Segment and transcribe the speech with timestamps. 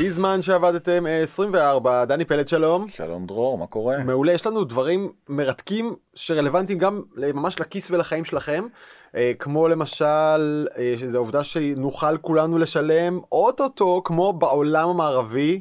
[0.00, 2.88] בזמן שעבדתם אה, 24, דני פלד שלום.
[2.88, 3.98] שלום דרור, מה קורה?
[4.04, 8.66] מעולה, יש לנו דברים מרתקים שרלוונטיים גם ממש לכיס ולחיים שלכם,
[9.14, 15.60] אה, כמו למשל, אה, שזו העובדה שנוכל כולנו לשלם אוטוטו כמו בעולם המערבי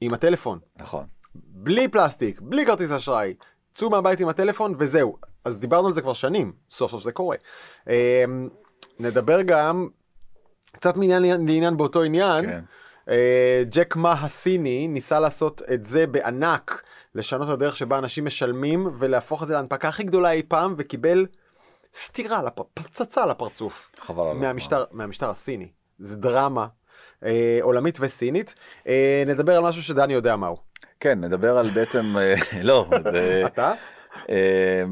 [0.00, 0.58] עם הטלפון.
[0.76, 1.04] נכון.
[1.34, 3.34] בלי פלסטיק, בלי כרטיס אשראי.
[3.74, 5.16] צאו מהבית עם הטלפון וזהו.
[5.44, 7.36] אז דיברנו על זה כבר שנים, סוף סוף זה קורה.
[7.88, 8.24] אה,
[9.00, 9.88] נדבר גם
[10.72, 12.46] קצת מעניין לעניין באותו עניין.
[12.46, 12.60] כן.
[13.08, 16.82] אה, ג'ק מה הסיני ניסה לעשות את זה בענק,
[17.14, 21.26] לשנות את הדרך שבה אנשים משלמים ולהפוך את זה להנפקה הכי גדולה אי פעם וקיבל
[21.94, 22.54] סטירה, לפ...
[22.74, 24.40] פצצה לפרצוף חבל על הזמן.
[24.40, 25.68] מהמשטר, מהמשטר הסיני.
[25.98, 26.66] זה דרמה
[27.24, 28.54] אה, עולמית וסינית.
[28.88, 30.56] אה, נדבר על משהו שדני יודע מהו.
[31.00, 33.72] כן, נדבר על בעצם, אה, לא, זה, אתה?
[34.28, 34.82] אה,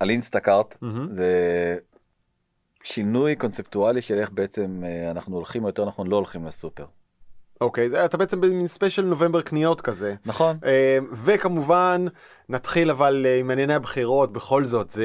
[0.00, 1.12] על אינסטאקארט, מהמם.
[1.12, 1.28] זה
[2.82, 6.86] שינוי קונספטואלי של איך בעצם אה, אנחנו הולכים, או יותר נכון לא הולכים לסופר.
[7.60, 10.14] אוקיי, זה, אתה בעצם במין ספיישל נובמבר קניות כזה.
[10.26, 10.56] נכון?
[10.64, 12.06] אה, וכמובן
[12.48, 15.04] נתחיל אבל אה, עם ענייני הבחירות בכל זאת זה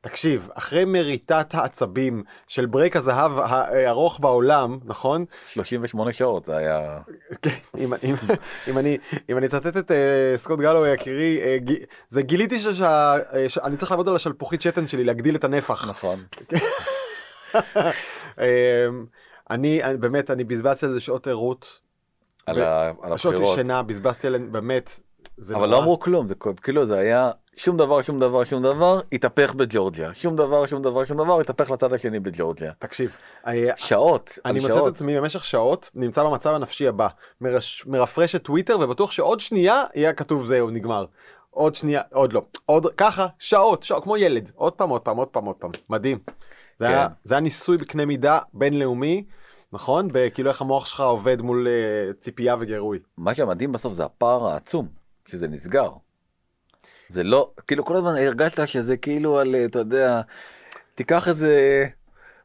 [0.00, 6.98] תקשיב אחרי מריטת העצבים של ברייק הזהב הארוך בעולם נכון 38 שעות זה היה,
[7.42, 8.14] כן, אם, אם,
[8.68, 8.98] אם אני
[9.30, 9.96] אם אני אצטט את אה,
[10.36, 12.58] סקוט גלו יקירי אה, ג- זה גיליתי
[13.48, 16.22] שאני צריך לעבוד על השלפוחית שתן שלי להגדיל את הנפח נכון.
[19.50, 21.80] אני אני- באמת אני בזבזתי על זה שעות ערות
[22.46, 23.56] על ו- ה- על שעות הבחירות.
[23.56, 25.00] שינה בזבזתי עליהן באמת.
[25.48, 25.66] אבל נורא.
[25.66, 30.14] לא אמרו כלום, זה כאילו זה היה שום דבר, שום דבר, שום דבר, התהפך בג'ורג'יה.
[30.14, 32.72] שום דבר, שום דבר, שום דבר, התהפך לצד השני בג'ורג'יה.
[32.78, 34.94] תקשיב, אה, שעות, אני מוצא את שעות.
[34.94, 37.08] עצמי במשך שעות נמצא במצב הנפשי הבא,
[37.40, 41.04] מרש, מרפרש את טוויטר ובטוח שעוד שנייה יהיה כתוב זהו נגמר.
[41.50, 45.28] עוד שנייה, עוד לא, עוד ככה, שעות, שעות, כמו ילד, עוד פעם, עוד פעם, עוד
[45.28, 46.18] פעם, עוד פעם, מדהים.
[46.78, 46.92] זה, כן.
[46.92, 49.24] היה, זה היה ניסוי בקנה מידה בינלאומי,
[49.72, 50.08] נכון?
[50.12, 52.98] וכאילו איך המוח שלך עובד מול uh, ציפייה וגירוי.
[53.16, 54.88] מה שמדהים בסוף זה הפער העצום,
[55.26, 55.90] שזה נסגר.
[57.08, 60.20] זה לא, כאילו כל הזמן הרגשת שזה כאילו על, אתה יודע,
[60.94, 61.84] תיקח איזה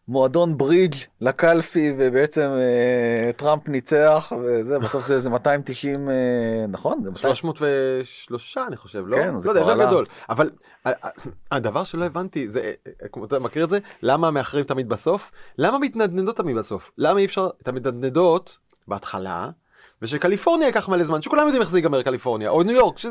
[0.07, 6.15] מועדון ברידג' לקלפי ובעצם אה, טראמפ ניצח וזה, בסוף זה איזה 290, אה,
[6.67, 7.03] נכון?
[7.03, 9.17] זה 200 303 אני חושב, לא?
[9.17, 9.85] כן, זה לא כבר עלה.
[9.85, 10.05] גדול.
[10.29, 10.49] אבל
[11.51, 12.71] הדבר שלא הבנתי זה,
[13.11, 13.79] כמו אתה מכיר את זה?
[14.01, 15.31] למה מאחרים תמיד בסוף?
[15.57, 16.91] למה מתנדנדות תמיד בסוף?
[16.97, 19.49] למה אי אפשר את המתנדנדות בהתחלה?
[20.03, 23.05] ושקליפורניה ייקח מלא זמן, שכולם יודעים איך זה ייגמר קליפורניה, או ניו יורק, ש-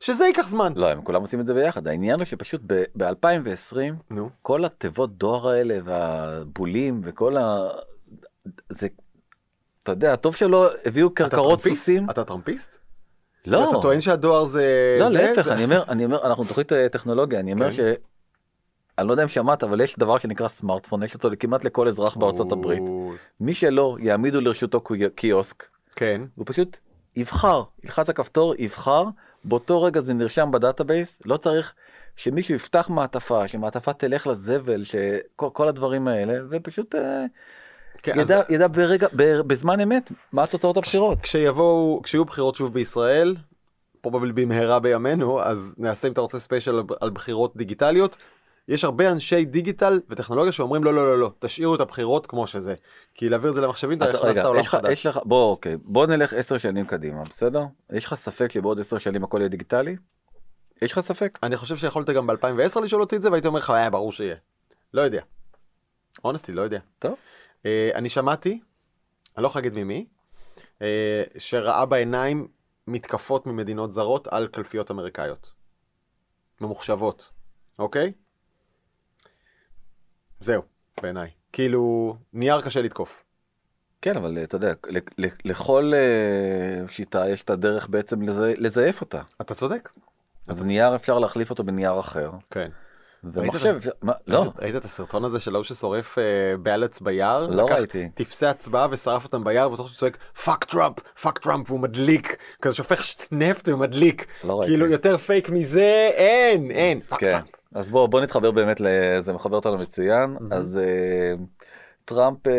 [0.00, 0.72] שזה ייקח זמן.
[0.76, 1.88] לא, הם כולם עושים את זה ביחד.
[1.88, 2.60] העניין הוא שפשוט
[2.96, 3.76] ב-2020,
[4.10, 7.68] נו, כל התיבות דואר האלה והבולים וכל ה...
[8.70, 8.86] זה,
[9.82, 11.76] אתה יודע, טוב שלא הביאו אתה קרקרות טראמפיסט?
[11.86, 12.10] סוסים.
[12.10, 12.78] אתה טראמפיסט?
[13.46, 14.96] לא, אתה טוען שהדואר זה...
[15.00, 17.76] לא, זה- להפך, זה- אני אומר, אני אומר, אנחנו תוכנית אה, טכנולוגיה, אני אומר כן.
[17.76, 17.80] ש...
[18.98, 22.16] אני לא יודע אם שמעת, אבל יש דבר שנקרא סמארטפון, יש אותו כמעט לכל אזרח
[22.16, 22.82] בארצות הברית.
[23.40, 25.64] מי שלא, יעמידו לרשותו קי- קיוסק,
[25.96, 26.20] כן.
[26.34, 26.76] הוא פשוט
[27.16, 29.04] יבחר, ילחץ הכפתור, יבחר,
[29.44, 31.74] באותו רגע זה נרשם ב database, לא צריך
[32.16, 37.24] שמישהו יפתח מעטפה, שמעטפה תלך לזבל, שכל כל הדברים האלה, ופשוט אה,
[38.02, 41.18] כן, אז ידע, ידע ברגע, ב, בזמן אמת, מה תוצאות הבחירות.
[41.22, 43.36] כשיבואו, כשיהיו בחירות שוב בישראל,
[44.00, 48.16] probably במהרה בימינו, אז נעשה אם אתה רוצה ספיישל על בחירות דיגיטליות.
[48.68, 52.74] יש הרבה אנשי דיגיטל וטכנולוגיה שאומרים לא לא לא לא תשאירו את הבחירות כמו שזה
[53.14, 55.06] כי להעביר את זה למחשבים אתה הכנסת רגע, עולם יש לך, חדש.
[55.06, 57.64] לך, בוא אוקיי, בוא נלך עשר שנים קדימה, בסדר?
[57.92, 59.96] יש לך ספק שבעוד עשר שנים הכל יהיה דיגיטלי?
[60.82, 61.38] יש לך ספק?
[61.42, 64.36] אני חושב שיכולת גם ב2010 לשאול אותי את זה והייתי אומר לך היה ברור שיהיה.
[64.94, 65.22] לא יודע.
[66.24, 66.78] אונסטי לא יודע.
[66.98, 67.14] טוב.
[67.66, 68.60] אה, אני שמעתי,
[69.36, 70.06] אני לא יכול להגיד ממי,
[70.82, 72.48] אה, שראה בעיניים
[72.86, 75.54] מתקפות ממדינות זרות על קלפיות אמריקאיות.
[76.60, 77.30] ממוחשבות,
[77.78, 78.12] אוקיי?
[80.44, 80.62] זהו,
[81.02, 81.30] בעיניי.
[81.52, 83.24] כאילו, נייר קשה לתקוף.
[84.02, 84.72] כן, אבל אתה יודע,
[85.44, 89.20] לכל אה, שיטה יש את הדרך בעצם לזי- לזייף אותה.
[89.40, 89.88] אתה צודק.
[90.46, 92.30] אז נייר אפשר להחליף אותו בנייר אחר.
[92.50, 92.68] כן.
[93.24, 96.22] ומחשב, מה- לא, ראית, את הסרטון הזה של ההוא ששורף אה,
[96.62, 97.46] ballots ביער?
[97.46, 98.08] לא לקח ראיתי.
[98.14, 102.36] טפסי הצבעה ושרף אותם ביער ובטוח שהוא צועק fuck טראמפ, fuck טראמפ והוא מדליק.
[102.62, 103.02] כזה שופך
[103.32, 104.26] נפט ומדליק.
[104.44, 104.72] לא ראיתי.
[104.72, 107.00] כאילו יותר פייק מזה אין, אין.
[107.00, 107.30] fuck כן.
[107.30, 107.48] טראמפ.
[107.74, 111.44] אז בוא בוא נתחבר באמת לזה מחבר אותנו מצוין אז אה,
[112.04, 112.52] טראמפ אה,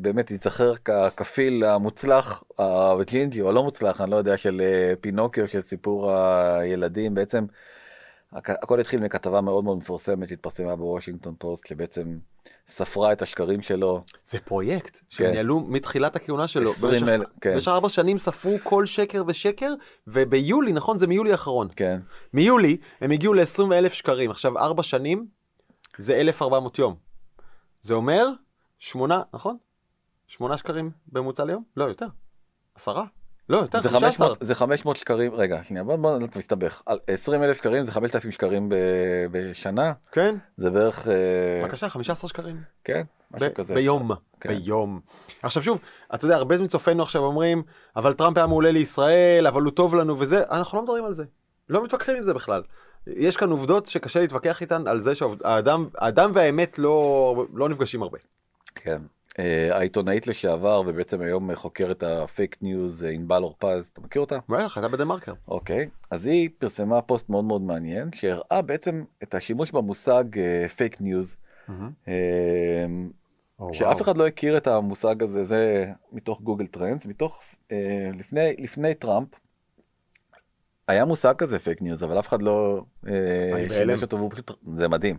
[0.00, 5.62] באמת ייזכר ככפיל המוצלח הג'ינג'י או הלא מוצלח אני לא יודע של אה, פינוקיו של
[5.62, 7.46] סיפור הילדים בעצם.
[8.36, 12.18] הכ- הכל התחיל מכתבה מאוד מאוד מפורסמת שהתפרסמה בוושינגטון פוסט שבעצם
[12.68, 15.32] ספרה את השקרים שלו זה פרויקט שהם כן.
[15.32, 16.70] ניהלו מתחילת הכהונה שלו.
[16.70, 17.52] 20 במשך- כן.
[17.54, 19.74] במשך ארבע שנים ספרו כל שקר ושקר
[20.06, 21.68] וביולי נכון זה מיולי האחרון.
[21.76, 22.00] כן
[22.32, 25.26] מיולי הם הגיעו ל-20 אלף שקרים עכשיו ארבע שנים
[25.98, 26.94] זה 1400 יום.
[27.82, 28.26] זה אומר
[28.78, 29.56] שמונה נכון?
[30.26, 31.64] שמונה שקרים בממוצע ליום?
[31.76, 32.06] לא יותר.
[32.74, 33.04] עשרה?
[33.48, 34.10] לא, יותר, זה 15.
[34.10, 36.82] 500, זה 500 שקרים, רגע, שנייה, בוא, בוא, אתה מסתבך.
[36.86, 38.74] על 20 אלף שקרים זה 5,000 שקרים ב,
[39.30, 41.14] בשנה, כן, זה בערך, אה,
[41.64, 42.60] בבקשה, 15 שקלים.
[42.84, 43.74] כן, משהו ב- כזה.
[43.74, 44.10] ביום,
[44.40, 44.48] כן.
[44.48, 45.00] ביום.
[45.42, 45.80] עכשיו שוב,
[46.14, 47.62] אתה יודע, הרבה מצופינו עכשיו אומרים,
[47.96, 51.24] אבל טראמפ היה מעולה לישראל, אבל הוא טוב לנו וזה, אנחנו לא מדברים על זה.
[51.68, 52.62] לא מתווכחים עם זה בכלל.
[53.06, 58.18] יש כאן עובדות שקשה להתווכח איתן על זה שהאדם האדם והאמת לא, לא נפגשים הרבה.
[58.74, 59.02] כן.
[59.38, 64.38] אה, העיתונאית לשעבר ובעצם היום חוקרת ה fake news אה, ענבל אורפז, אתה מכיר אותה?
[64.48, 65.32] בטח, הייתה בדה מרקר.
[65.48, 70.24] אוקיי, אז היא פרסמה פוסט מאוד מאוד מעניין שהראה בעצם את השימוש במושג
[70.76, 71.36] fake news.
[73.72, 77.40] שאף אחד לא הכיר את המושג הזה, זה מתוך גוגל טרנדס, מתוך,
[77.72, 79.28] אה, לפני, לפני טראמפ,
[80.88, 82.84] היה מושג כזה fake news, אבל אף אחד לא.
[83.68, 84.28] שימש אותו,
[84.76, 85.18] זה מדהים.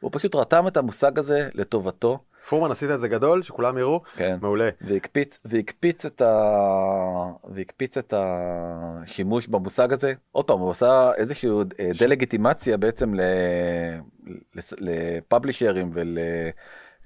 [0.00, 2.18] הוא פשוט רתם את המושג הזה לטובתו,
[2.48, 4.68] פורמן עשית את זה גדול, שכולם יראו, כן, מעולה.
[4.80, 6.50] והקפיץ, והקפיץ את ה...
[7.48, 10.12] והקפיץ את השימוש במושג הזה.
[10.32, 13.20] עוד פעם, הוא עשה איזשהו אה, דה-לגיטימציה בעצם ל...
[14.78, 16.18] לפאבלישרים ול...
[16.18, 16.50] אה,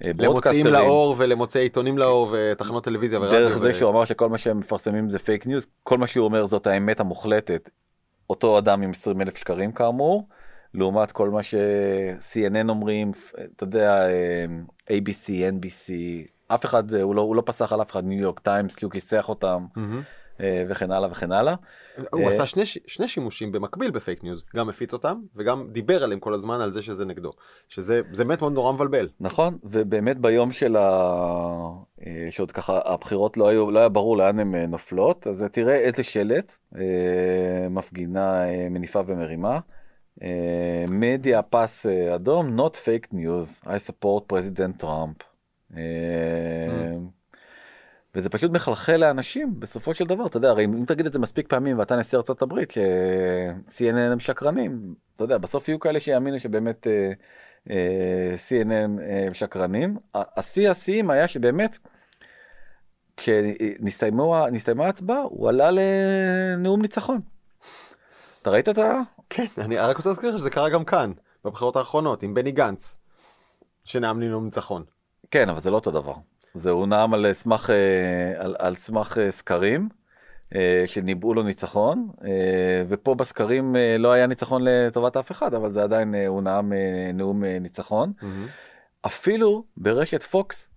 [0.01, 0.65] למוציאים ברודקאסטרים.
[0.65, 3.39] לאור ולמוציאי עיתונים לאור ותחנות טלוויזיה ורדיו.
[3.39, 6.25] דרך זה ו- שהוא אמר שכל מה שהם מפרסמים זה fake news, כל מה שהוא
[6.25, 7.69] אומר זאת האמת המוחלטת.
[8.29, 10.27] אותו אדם עם 20 אלף שקרים כאמור,
[10.73, 13.11] לעומת כל מה ש-CNN אומרים,
[13.55, 14.45] אתה יודע, אה,
[14.89, 15.91] ABC, NBC,
[16.47, 18.85] אף אחד, אה, הוא לא, הוא לא פסח על אף אחד, ניו יורק טיימס, כי
[18.85, 19.65] הוא כיסח אותם.
[20.41, 21.55] אה, וכן הלאה וכן הלאה.
[22.11, 26.19] הוא עשה שני, שני שימושים במקביל ב fake news, גם הפיץ אותם וגם דיבר עליהם
[26.19, 27.31] כל הזמן על זה שזה נגדו.
[27.69, 29.09] שזה זה באמת מאוד נורא מבלבל.
[29.19, 30.89] נכון, ובאמת ביום של ה...
[32.29, 36.55] שעוד ככה הבחירות לא היו, לא היה ברור לאן הן נופלות, אז תראה איזה שלט,
[37.69, 39.59] מפגינה מניפה ומרימה,
[40.89, 45.23] מדיה פס אה, אדום, not fake news, I support president Trump.
[45.77, 46.97] אה,
[48.15, 51.47] וזה פשוט מחלחל לאנשים בסופו של דבר, אתה יודע, הרי אם תגיד את זה מספיק
[51.47, 56.87] פעמים ואתה נשיא ארצות הברית, ש-CNN הם שקרנים, אתה יודע, בסוף יהיו כאלה שיאמינו שבאמת
[56.87, 57.11] אה,
[57.69, 59.97] אה, CNN אה, שקרנים.
[60.15, 61.77] השיא השיאים היה שבאמת,
[63.17, 67.21] כשנסתיימה ההצבעה, הוא עלה לנאום ניצחון.
[68.41, 69.01] אתה ראית את ה...
[69.29, 71.11] כן, אני רק רוצה להזכיר לך שזה קרה גם כאן,
[71.45, 72.97] בבחירות האחרונות, עם בני גנץ,
[73.83, 74.83] שנאם לי נאום ניצחון.
[75.31, 76.13] כן, אבל זה לא אותו דבר.
[76.53, 79.89] זה הוא נאם על סמך, אה, על, על סמך אה, סקרים
[80.55, 82.29] אה, שניבאו לו ניצחון, אה,
[82.89, 86.73] ופה בסקרים אה, לא היה ניצחון לטובת אף אחד, אבל זה עדיין, אה, הוא נאם
[86.73, 88.13] אה, נאום אה, ניצחון.
[89.01, 90.67] אפילו ברשת פוקס,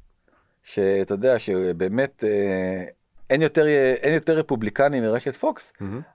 [0.62, 2.84] שאתה יודע שבאמת אה,
[3.30, 3.66] אין יותר,
[4.02, 5.72] אין יותר רפובליקנים מרשת פוקס,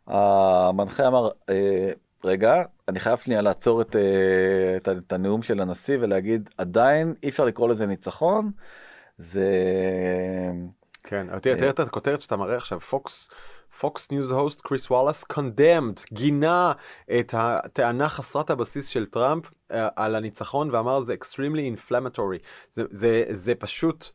[0.07, 1.91] המנחה אמר, אה,
[2.27, 7.29] רגע, אני חייב שנייה לעצור את, אה, את, את הנאום של הנשיא ולהגיד, עדיין אי
[7.29, 8.51] אפשר לקרוא לזה ניצחון,
[9.17, 9.51] זה...
[11.03, 13.29] כן, תראה, את הכותרת שאתה מראה עכשיו, פוקס,
[13.79, 16.71] פוקס ניוז host קריס וואלאס condemned, גינה
[17.19, 22.39] את הטענה חסרת הבסיס של טראמפ אה, על הניצחון ואמר זה extremely inflammatory.
[22.71, 24.09] זה, זה, זה פשוט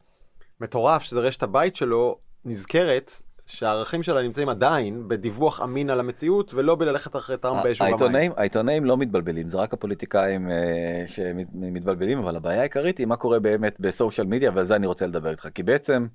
[0.61, 3.21] מטורף שזה רשת הבית שלו נזכרת
[3.57, 8.33] שהערכים שלה נמצאים עדיין בדיווח אמין על המציאות ולא בללכת אחרי טראמפ באש ובמים.
[8.37, 10.57] העיתונאים, לא מתבלבלים, זה רק הפוליטיקאים אה,
[11.07, 15.07] שמתבלבלים, אבל הבעיה העיקרית היא מה קורה באמת ב social media, ועל זה אני רוצה
[15.07, 16.07] לדבר איתך, כי בעצם,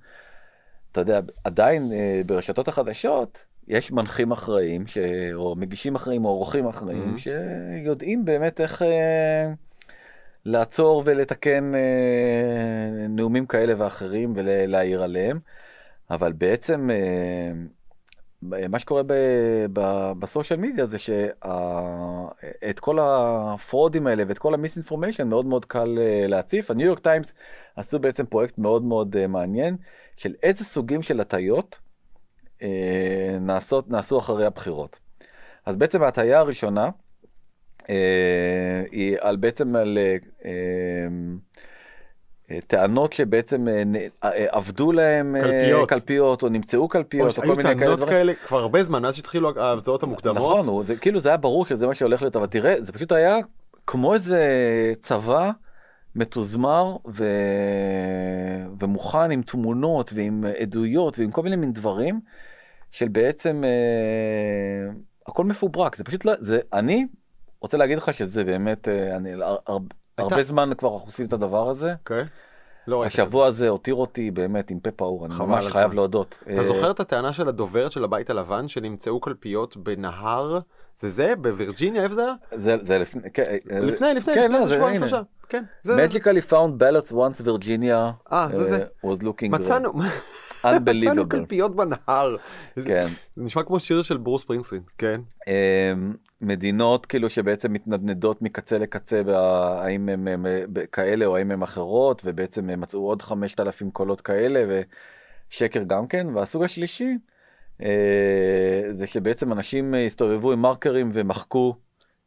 [0.91, 4.97] אתה יודע, עדיין אה, ברשתות החדשות, יש מנחים אחראים, ש...
[5.33, 7.19] או מגישים אחראים, או עורכים אחראים, Mhm.
[7.19, 9.51] שיודעים באמת איך אה,
[10.45, 11.79] לעצור ולתקן אה,
[13.09, 15.39] נאומים כאלה ואחרים ולהעיר עליהם,
[16.09, 16.89] אבל בעצם...
[16.91, 17.51] אה,
[18.69, 24.58] מה שקורה ב- ב- ב social media זה שאת כל הפרודים האלה ואת כל ה
[24.58, 26.71] misinformation מאוד מאוד קל אה, להציף.
[26.71, 27.33] הניו יורק טיימס
[27.75, 29.77] עשו בעצם פרויקט מאוד מאוד אה, מעניין
[30.17, 31.79] של איזה סוגים של הטיות
[32.61, 34.99] אה, נעשות, נעשו אחרי הבחירות.
[35.65, 36.89] אז בעצם ההטיה הראשונה
[37.89, 41.07] אה, היא על בעצם על אה, אה,
[42.67, 43.83] טענות שבעצם אה,
[44.23, 45.89] אה, עבדו להם אה, קלפיות.
[45.89, 48.13] קלפיות או נמצאו קלפיות או כל היו מיני כאלה טענות דברים.
[48.13, 50.59] כאלה כבר הרבה זמן מאז שהתחילו ההמצאות המוקדמות.
[50.59, 53.37] נכון, זה כאילו זה היה ברור שזה מה שהולך להיות, אבל תראה, זה פשוט היה
[53.87, 54.43] כמו איזה
[54.99, 55.51] צבא
[56.15, 57.25] מתוזמר ו...
[58.79, 62.19] ומוכן עם תמונות ועם עדויות ועם כל מיני מין דברים
[62.91, 64.91] של בעצם אה,
[65.27, 67.05] הכל מפוברק, זה פשוט לא, זה, אני
[67.61, 69.29] רוצה להגיד לך שזה באמת, אה, אני,
[70.17, 71.93] הר, הר, הרבה זמן כבר אנחנו עושים את הדבר הזה.
[71.93, 72.25] אוקיי.
[72.87, 73.23] לא ראיתי את זה.
[73.23, 75.93] השבוע הזה הותיר אותי באמת עם פה פעור, אני ממש חייב.
[75.93, 76.37] להודות.
[76.43, 80.59] אתה אה, זוכר את הטענה של הדוברת של הבית הלבן שנמצאו קלפיות בנהר
[80.99, 82.33] זה זה בווירג'יניה איפה זה היה?
[82.55, 84.99] זה זה לפני כן, אה, לפני לפני כן, לפני לא, זה- שבועיים.
[84.99, 85.21] שלושה.
[85.49, 85.63] כן.
[85.83, 88.85] זה- זה- magically found ballots once Virginia אה, זה זה.
[89.03, 89.93] uh, was looking מצאנו.
[91.13, 91.29] מצאנו.
[91.29, 92.35] קלפיות בנהר.
[92.75, 93.07] זה כן.
[93.35, 94.81] זה נשמע כמו שיר של ברוס פרינסטרין.
[94.97, 95.21] כן.
[95.47, 99.21] אמ, מדינות כאילו שבעצם מתנדנדות מקצה לקצה
[99.81, 104.83] האם הם אה, כאלה או האם הם אחרות ובעצם מצאו עוד 5,000 קולות כאלה
[105.49, 107.15] ושקר גם כן והסוג השלישי אה,
[108.93, 111.75] זה שבעצם אנשים אה, הסתובבו עם מרקרים ומחקו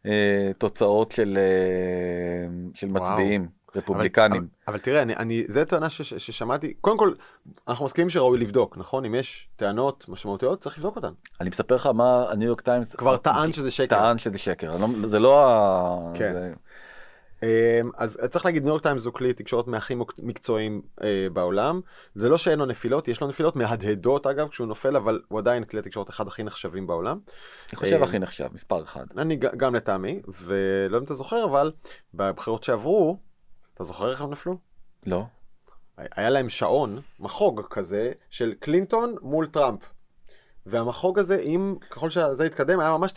[0.07, 0.11] אה,
[0.59, 3.02] תוצאות של אה, של וואו.
[3.02, 3.50] מצביעים אבל-
[3.83, 4.37] רפובליקנים.
[4.40, 7.12] אבל, אבל תראה, אני, אני, זה טענה ש, ש, ששמעתי, קודם כל,
[7.69, 9.04] אנחנו מסכימים שראוי לבדוק, נכון?
[9.04, 11.12] אם יש טענות משמעותיות, צריך לבדוק אותן.
[11.40, 13.87] אני מספר לך מה הניו יורק טיימס כבר טען שזה שקר.
[13.99, 16.12] טען שזה שקר לא- זה לא ה...
[16.14, 16.33] כן.
[16.33, 16.52] זה-
[17.97, 21.80] אז צריך להגיד, ניו יורק טיימס הוא כלי תקשורת מהכי מקצועיים אה, בעולם.
[22.14, 25.64] זה לא שאין לו נפילות, יש לו נפילות מהדהדות אגב כשהוא נופל, אבל הוא עדיין
[25.64, 27.18] כלי התקשורת אחד הכי נחשבים בעולם.
[27.70, 29.04] אני חושב אה, הכי נחשב מספר אחד.
[29.18, 31.73] אני גם לטעמי, ולא יודע אם אתה זוכר, אבל
[32.14, 33.18] בבחירות שעברו,
[33.75, 34.56] אתה זוכר איך הם נפלו?
[35.06, 35.25] לא.
[35.99, 39.80] היה להם שעון, מחוג כזה, של קלינטון מול טראמפ.
[40.71, 43.12] והמחוג הזה, אם ככל שזה התקדם, היה ממש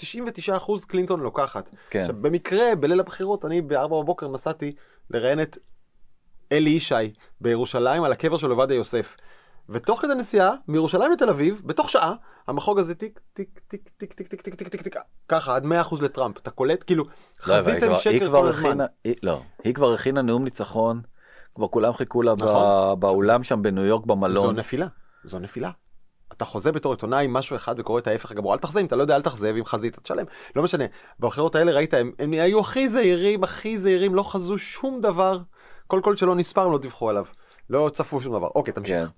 [0.49, 1.69] 99% קלינטון לוקחת.
[1.89, 1.99] כן.
[1.99, 4.75] עכשיו, במקרה, בליל הבחירות, אני ב-4 בבוקר נסעתי
[5.09, 5.57] לראיין את
[6.51, 9.17] אלי ישי בירושלים על הקבר של עובדיה יוסף.
[9.69, 12.13] ותוך כדי נסיעה, מירושלים לתל אביב, בתוך שעה,
[12.47, 14.95] המחוג הזה טיק, טיק, טיק, טיק, טיק, טיק, טיק, טיק, טיק, טיק,
[15.27, 16.37] ככה, עד 100% לטראמפ.
[16.37, 16.83] אתה קולט?
[16.83, 17.09] כאילו, לא,
[17.41, 18.77] חזיתם שקר כל הזמן.
[19.23, 21.01] לא, היא כבר הכינה נאום ניצחון,
[21.55, 22.99] כבר כולם חיכו לה נכון.
[22.99, 24.55] באולם שם בניו יורק זו במלון.
[24.55, 24.87] נפילה,
[25.23, 25.71] זו נפילה.
[26.37, 29.01] אתה חוזה בתור עיתונאי משהו אחד וקורא את ההפך הגמור, אל תחזה, אם אתה לא
[29.01, 30.25] יודע אל תחזה, ואם חזית תשלם.
[30.55, 30.85] לא משנה,
[31.19, 35.39] בבחירות האלה ראית, הם, הם היו הכי זהירים, הכי זהירים, לא חזו שום דבר.
[35.87, 37.25] כל קול שלא נספר הם לא דיווחו עליו.
[37.69, 38.47] לא צפו שום דבר.
[38.55, 38.81] אוקיי, כן.
[38.81, 39.11] תמשיך.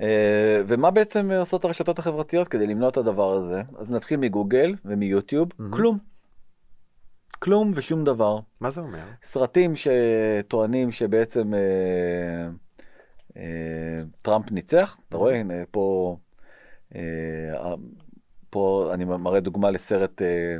[0.00, 3.62] אה, ומה בעצם עושות הרשתות החברתיות כדי למנוע את הדבר הזה?
[3.78, 5.72] אז נתחיל מגוגל ומיוטיוב, מהמם.
[5.72, 5.98] כלום.
[7.38, 8.38] כלום ושום דבר.
[8.60, 9.04] מה זה אומר?
[9.22, 12.48] סרטים שטוענים שבעצם אה,
[13.36, 16.16] אה, טראמפ ניצח, אתה רואה הנה פה,
[18.50, 20.56] פה אני מראה דוגמה לסרט אה,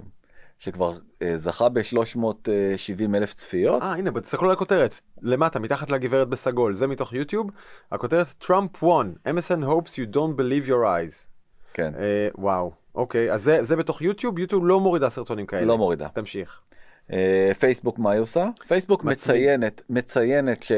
[0.59, 3.83] שכבר אה, זכה ב-370 אלף צפיות.
[3.83, 5.01] אה, הנה, תסתכלו על הכותרת.
[5.23, 6.75] למטה, מתחת לגברת בסגול.
[6.75, 7.51] זה מתוך יוטיוב.
[7.93, 9.29] הכותרת Trump won.
[9.29, 11.29] MSN hopes you don't believe your eyes.
[11.75, 12.73] כן, אה, וואו.
[12.95, 14.39] אוקיי, אז זה, זה בתוך יוטיוב.
[14.39, 15.65] יוטיוב לא מורידה סרטונים כאלה.
[15.65, 16.09] לא מורידה.
[16.09, 16.61] תמשיך.
[17.13, 18.49] אה, פייסבוק מה היא עושה?
[18.69, 19.05] פייסבוק.
[19.05, 20.71] מציינת, מציינת שיש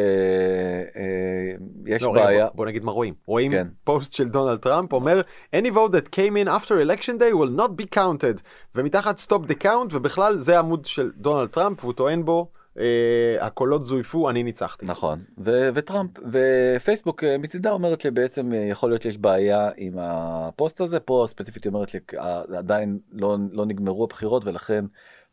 [2.02, 2.44] לא, רגע, בעיה.
[2.46, 3.14] בוא, בוא נגיד מה רואים.
[3.26, 3.66] רואים כן.
[3.84, 5.20] פוסט של דונלד טראמפ אומר
[5.56, 8.42] any vote that came in after election day will not be counted
[8.74, 12.48] ומתחת stop the count ובכלל זה עמוד של דונלד טראמפ והוא טוען בו
[12.78, 14.86] אה, הקולות זויפו אני ניצחתי.
[14.86, 20.80] נכון, ו- וטראמפ, ופייסבוק אה, מצידה אומרת שבעצם אה, יכול להיות שיש בעיה עם הפוסט
[20.80, 24.84] הזה, פה ספציפית אומרת שעדיין לא, לא נגמרו הבחירות ולכן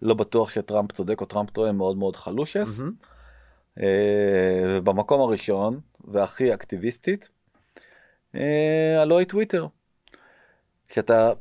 [0.02, 2.80] לא בטוח שטראמפ צודק או טראמפ טועה מאוד מאוד חלושעס.
[3.80, 3.86] אה,
[4.70, 7.30] ובמקום הראשון והכי אקטיביסטית,
[8.36, 9.68] אה, הלוא היא טוויטר.
[10.94, 11.32] שאתה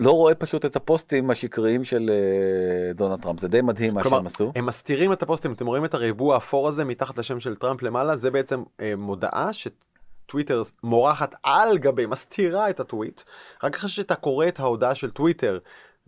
[0.00, 4.26] לא רואה פשוט את הפוסטים השקריים של אה, דונלד טראמפ, זה די מדהים מה שהם
[4.26, 4.52] עשו.
[4.54, 8.16] הם מסתירים את הפוסטים אתם רואים את הריבוע האפור הזה מתחת לשם של טראמפ למעלה
[8.16, 13.22] זה בעצם אה, מודעה שטוויטר מורחת על גבי מסתירה את הטוויט
[13.62, 15.58] רק אחרי שאתה קורא את ההודעה של טוויטר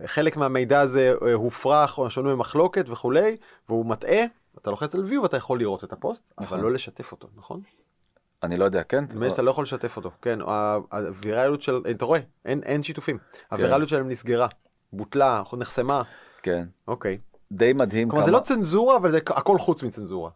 [0.05, 3.37] חלק מהמידע הזה אה, הופרך או שנוי במחלוקת וכולי
[3.69, 4.25] והוא מטעה
[4.61, 6.59] אתה לוחץ על view ואתה יכול לראות את הפוסט אבל נכון.
[6.59, 7.61] לא לשתף אותו נכון?
[8.43, 9.03] אני לא יודע, כן?
[9.03, 10.39] נדמה לי שאתה לא יכול לשתף אותו כן
[10.91, 13.17] הווירליות של אתה רואה אין אין שיתופים
[13.51, 14.47] הווירליות שלהם נסגרה
[14.93, 16.01] בוטלה נחסמה
[16.43, 16.65] כן.
[16.87, 17.17] אוקיי
[17.51, 20.31] די מדהים כלומר זה לא צנזורה אבל זה הכל חוץ מצנזורה.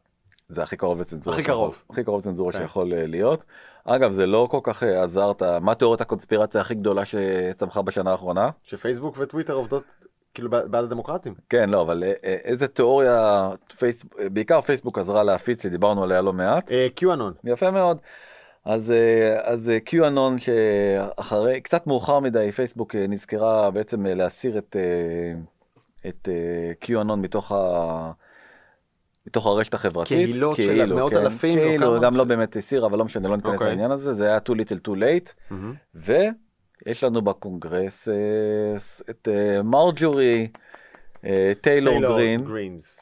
[0.50, 1.36] זה הכי קרוב לצנזורה.
[1.36, 1.84] הכי קרוב.
[1.90, 2.60] הכי קרוב לצנזורה כן.
[2.60, 3.44] שיכול אה, להיות.
[3.86, 8.50] אגב, זה לא כל כך אה, עזרת, מה תיאוריית הקונספירציה הכי גדולה שצמחה בשנה האחרונה?
[8.64, 9.84] שפייסבוק וטוויטר עובדות
[10.34, 11.34] כאילו בעד הדמוקרטים.
[11.50, 14.06] כן, לא, אבל אה, אה, איזה תיאוריה, פייס...
[14.34, 16.72] בעיקר פייסבוק עזרה להפיץ, דיברנו עליה לא מעט.
[16.96, 17.34] קיואנון.
[17.44, 17.98] יפה מאוד.
[18.66, 18.94] אז
[19.44, 24.76] אז קיואנון שאחרי קצת מאוחר מדי פייסבוק נזכרה בעצם להסיר את
[26.08, 26.30] את
[26.80, 28.12] קיואנון מתוך ה...
[29.28, 30.18] מתוך הרשת החברתית.
[30.18, 32.02] קהילות של מאות אלפים, לא כאילו?
[32.02, 33.68] גם לא באמת הסיר אבל לא משנה לא ניכנס אוקיי.
[33.68, 35.54] לעניין הזה זה היה too little too late
[35.96, 38.14] ויש לנו בקונגרס אה,
[39.10, 40.48] את אה, מרג'ורי
[41.26, 43.00] אה, טיילור גרין גרינס.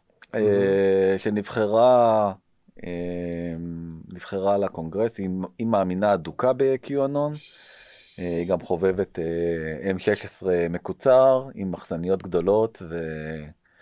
[1.17, 2.33] שנבחרה
[4.13, 7.33] נבחרה לקונגרס, היא, היא מאמינה אדוקה בקיואנון,
[8.17, 12.81] היא גם חובבת אה, M16 מקוצר עם מחסניות גדולות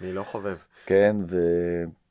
[0.01, 0.57] אני לא חובב.
[0.83, 1.15] וכן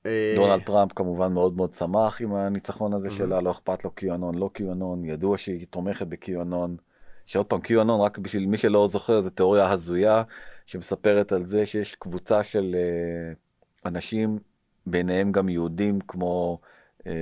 [0.09, 3.12] אה, ודונלד טראמפ כמובן מאוד מאוד שמח עם הניצחון הזה Mhm.
[3.12, 6.77] שלה, לא אכפת לו קיואנון, לא קיואנון, ידוע שהיא תומכת בקיואנון.
[7.27, 10.23] שעוד פעם קיואנון רק בשביל מי שלא זוכר זה תיאוריה הזויה
[10.67, 13.33] שמספרת על זה שיש קבוצה של אה,
[13.91, 14.38] אנשים,
[14.87, 16.59] ביניהם גם יהודים כמו
[17.07, 17.12] אה,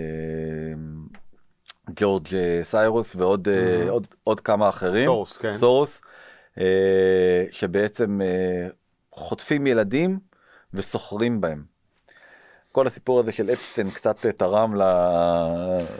[1.96, 3.90] ג'ורג' אה, סיירוס ועוד אה, Mhm.
[3.90, 5.04] עוד, עוד כמה אחרים.
[5.04, 5.52] סורוס, כן.
[5.52, 6.00] סורוס,
[6.58, 8.68] אה, שבעצם אה,
[9.12, 10.18] חוטפים ילדים
[10.74, 11.75] וסוחרים בהם.
[12.76, 14.82] כל הסיפור הזה של אפסטיין קצת אה, תרם ל...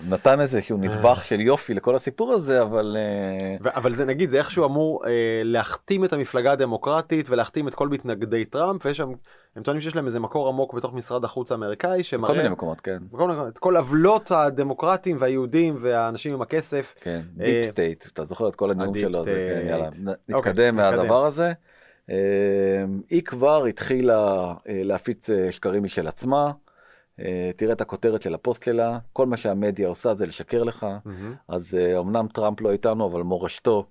[0.09, 4.31] נתן איזה שהוא נדבך של יופי לכל הסיפור הזה, אבל אה, ו- אבל זה נגיד
[4.31, 5.11] זה איכשהו אמור אה,
[5.45, 9.13] להכתים את המפלגה הדמוקרטית ולהכתים את כל מתנגדי טראמפ ויש שם
[9.57, 12.81] הם טוענים שיש להם איזה מקור עמוק בתוך משרד החוץ האמריקאי שמראה כל מיני מקומות,
[12.81, 12.99] כן.
[13.13, 16.95] בכל מיני- את כל עוולות הדמוקרטים והיהודים והאנשים עם הכסף.
[17.01, 19.69] כן, אה, deep state, אתה זוכר את כל הנאום שלו, זה, כן.
[19.69, 19.89] יאללה,
[20.33, 20.77] אוקיי, נתקדם נתקדם.
[20.77, 21.53] מהדבר הזה.
[22.11, 22.15] אה,
[23.11, 24.19] היא כבר התחילה
[24.69, 26.51] אה, להפיץ אה, שקרים משל עצמה, אה,
[27.57, 30.87] תראה את הכותרת של הפוסט שלה, כל מה שהמדיה עושה זה לשקר לך,
[31.49, 33.87] אז אה, אמנם טראמפ לא איתנו, אבל מורשתו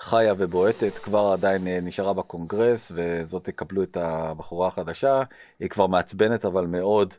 [0.00, 5.22] חיה ובועטת, כבר עדיין אה, נשארה בקונגרס, וזאת תקבלו את הבחורה החדשה,
[5.60, 7.14] היא כבר מעצבנת אבל מאוד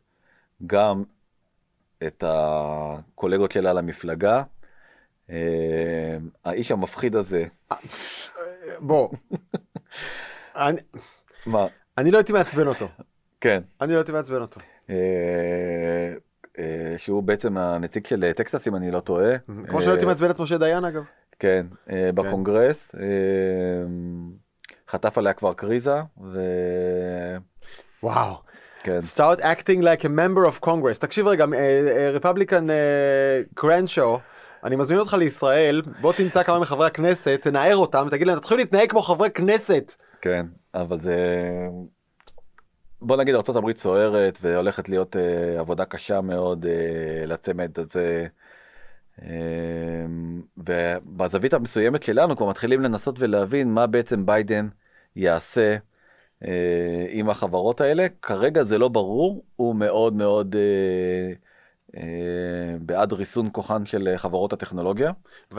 [0.68, 1.04] גם
[2.08, 4.44] את הקולגות שלה למפלגה.
[5.30, 7.46] אה, האיש המפחיד הזה,
[8.80, 9.10] בוא.
[10.56, 10.82] אני,
[11.46, 12.88] מה, אני לא הייתי מעצבן אותו.
[13.42, 14.60] כן, אני לא הייתי מעצבן אותו.
[14.90, 14.96] אה,
[16.60, 19.38] אה, שהוא בעצם הנציג של אה, טקסס אם אני לא טועה.
[19.68, 21.04] כמו שלא הייתי מעצבן את משה דיין אגב.
[21.40, 22.96] כן, אה, בקונגרס,
[24.90, 25.96] חטף עליה כבר קריזה,
[28.04, 28.36] וואו.
[28.82, 31.00] וכן, start acting like a member of Congress.
[31.00, 31.46] תקשיב רגע,
[32.14, 32.68] רפבליקן
[33.54, 34.20] קרנשו,
[34.64, 38.90] אני מזמין אותך לישראל, בוא תמצא כמה מחברי הכנסת, תנער אותם, תגיד להם, תתחילו להתנהג
[38.90, 39.96] כמו חברי כנסת.
[40.22, 41.16] כן, אבל זה...
[43.04, 48.28] בוא נגיד ארה"ב סוערת והולכת להיות אה, עבודה קשה מאוד אה, לצמד הזה.
[49.22, 49.28] אה,
[50.58, 54.68] ובזווית המסוימת שלנו כבר מתחילים לנסות ולהבין מה בעצם ביידן
[55.16, 55.78] יעשה
[56.46, 58.08] אה, עם החברות האלה.
[58.22, 61.34] כרגע זה לא ברור, הוא מאוד מאוד אה,
[62.80, 65.12] בעד ריסון כוחן של חברות הטכנולוגיה.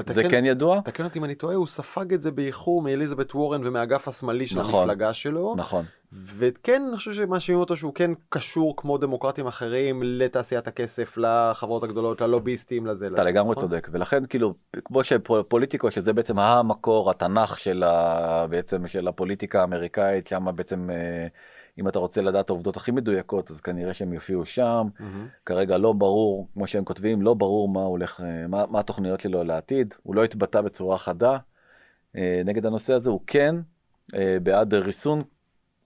[0.07, 0.81] זה תקן- כן ידוע.
[0.85, 4.61] תקן אותי אם אני טועה, הוא ספג את זה באיחור מאליזבת וורן ומהאגף השמאלי של
[4.61, 4.81] נכון.
[4.81, 5.55] המפלגה שלו.
[5.59, 5.85] נכון.
[6.13, 12.21] וכן, אני חושב שמאשימים אותו שהוא כן קשור כמו דמוקרטים אחרים לתעשיית הכסף, לחברות הגדולות,
[12.21, 13.07] ללוביסטים, לזה.
[13.07, 13.69] אתה לזה, לגמרי נכון?
[13.69, 18.47] צודק ולכן כאילו כמו שפוליטיקו שזה בעצם המקור התנ"ך של ה...
[18.51, 21.27] בעצם של הפוליטיקה האמריקאית שם בעצם אה,
[21.79, 24.89] אם אתה רוצה לדעת העובדות הכי מדויקות אז כנראה שהם יופיעו שם.
[25.01, 25.29] מהמם.
[25.47, 29.45] כרגע לא ברור כמו שהם כותבים לא ברור מה הולך אה, מה, מה התוכניות שלו
[29.45, 31.39] לעתיד הוא לא התבטא בצורה חדה.
[32.17, 33.57] אה, נגד הנושא הזה הוא כן
[34.15, 35.23] אה, בעד ריסון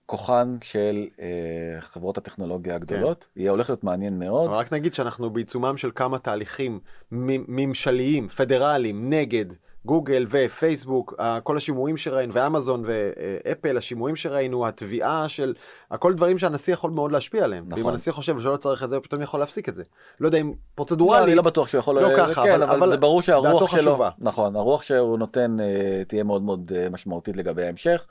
[0.07, 3.29] כוחן של אה, חברות הטכנולוגיה הגדולות.
[3.37, 4.51] יהיה הולך להיות מעניין מאוד.
[4.51, 9.45] רק נגיד שאנחנו בעיצומם של כמה תהליכים ממשליים, פדרליים, נגד
[9.89, 15.55] גוגל ופייסבוק, כל השימועים שראינו, ואמזון ואפל, השימועים שראינו, התביעה של,
[15.91, 17.65] הכל דברים שהנשיא יכול מאוד להשפיע עליהם.
[17.69, 17.79] נכון.
[17.83, 19.83] ואם הנשיא חושב שלא צריך את זה, הוא פתאום יכול להפסיק את זה.
[20.21, 22.63] לא יודע אם לא, פרוצדורלית, אני לא בטוח שהוא יכול, לא אה, ככה, כן, אבל-
[22.63, 24.11] אבל, אבל זה ברור שהרוח שלו, חשובה.
[24.19, 28.07] נכון, הרוח שהוא נותן אה, תהיה מאוד מאוד אה, משמעותית לגבי ההמשך.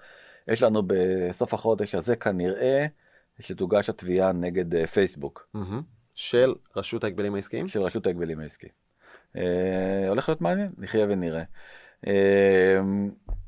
[0.47, 2.85] יש לנו בסוף החודש הזה כנראה
[3.39, 5.81] שתוגש התביעה נגד פייסבוק מהמם.
[6.15, 7.67] של רשות ההגבלים העסקיים.
[7.67, 8.67] של רשות ההגבלים העסקי.
[9.35, 9.41] אה,
[10.09, 11.43] הולך להיות מעניין, נחיה ונראה.
[12.07, 12.13] אה,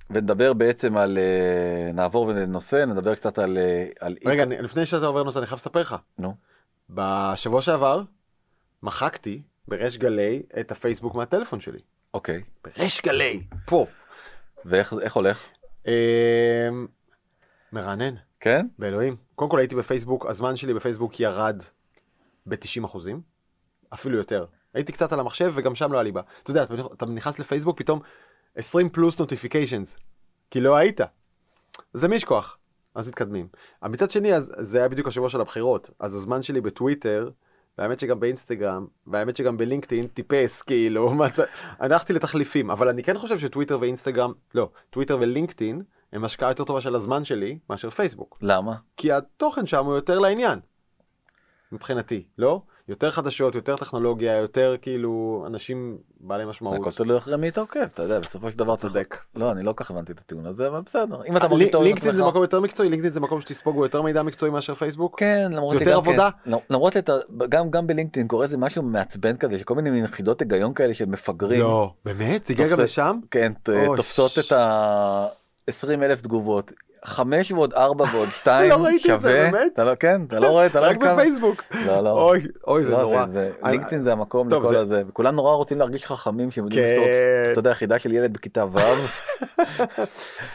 [0.10, 3.58] ונדבר בעצם על, אה, נעבור לנושא, נדבר קצת על,
[4.00, 5.96] על רגע, אני- לפני שאתה עובר נושא, אני חייב לספר לך.
[6.18, 6.36] נו,
[6.90, 8.02] בשבוע שעבר
[8.84, 11.80] מחקתי בריש גלי את הפייסבוק מהטלפון שלי.
[12.14, 13.86] אוקיי, בריש גלי, פה.
[14.66, 15.44] ואיך איך הולך?
[15.88, 16.70] אה,
[17.74, 18.68] מרענן, כן?
[18.80, 19.16] באלוהים.
[19.36, 21.62] קודם כל הייתי בפייסבוק, הזמן שלי בפייסבוק ירד
[22.46, 23.22] ב-90 אחוזים,
[23.94, 24.46] אפילו יותר.
[24.74, 26.22] הייתי קצת על המחשב וגם שם לא היה לי בה.
[26.44, 28.00] אתה יודע, אתה נכנס לפייסבוק, פתאום
[28.56, 30.00] 20 פלוס נוטיפיקיישנס,
[30.52, 31.02] כי לא היית.
[31.94, 32.58] אז למי יש כוח?
[32.96, 33.48] אז מתקדמים.
[33.84, 37.30] מצד שני, אז זה היה בדיוק השבוע של הבחירות, אז הזמן שלי בטוויטר,
[37.78, 41.40] והאמת שגם באינסטגרם, והאמת שגם בלינקדאין טיפס, כאילו, מצ...
[41.80, 45.82] הלכתי לתחליפים, אבל אני כן חושב שטוויטר ואינסטגרם, לא, טוויטר ולינקדאין
[46.14, 48.38] הם השקעה יותר טובה של הזמן שלי מאשר פייסבוק.
[48.42, 48.76] למה?
[48.98, 50.60] כי התוכן שם הוא יותר לעניין.
[51.72, 52.62] מבחינתי, לא?
[52.90, 56.78] יותר חדשות, יותר טכנולוגיה, יותר כאילו אנשים בעלי משמעות.
[56.80, 58.76] הכל תלוי אחרי מי אתה עוקב, אתה יודע, בסופו של דבר.
[58.76, 59.18] צודק.
[59.36, 61.22] לא, אני לא כך הבנתי את הטיעון הזה, אבל בסדר.
[61.28, 62.32] אם אתה מרגיש טוב עם לינקדאין זה עצמך...
[62.32, 65.20] מקום יותר מקצועי, לינקדאין זה מקום שתספוג בו יותר מידע מקצועי מאשר פייסבוק.
[65.20, 66.30] כן, למרות זה שגם יותר עבודה?
[66.46, 70.74] כן, למרות שגם גם בלינקדאין קורה איזה משהו מעצבן כזה, שכל מיני מין יחידות היגיון
[70.74, 71.60] כאלה של מפגרים.
[71.60, 72.46] לא, באמת?
[72.46, 73.20] זה הגיע גם לשם?
[73.32, 73.54] כן,
[73.96, 75.28] תופסות את ה...
[75.68, 76.72] 20 אלף תגובות.
[77.06, 79.72] חמש ועוד ארבע ועוד שתיים לא ראיתי את זה, שווה, באמת?
[79.74, 81.64] אתה לא, כן, אתה לא רואה, אתה לא רק בפייסבוק.
[81.86, 82.10] לא, לא.
[82.10, 83.26] אוי, אוי, זה לא, נורא.
[83.64, 86.92] לינקדאין זה המקום לכל זה- הזה, וכולם נורא רוצים להרגיש חכמים שהם יודעים כן.
[86.92, 87.06] לפתור,
[87.52, 88.78] אתה יודע, חידה של ילד בכיתה ו',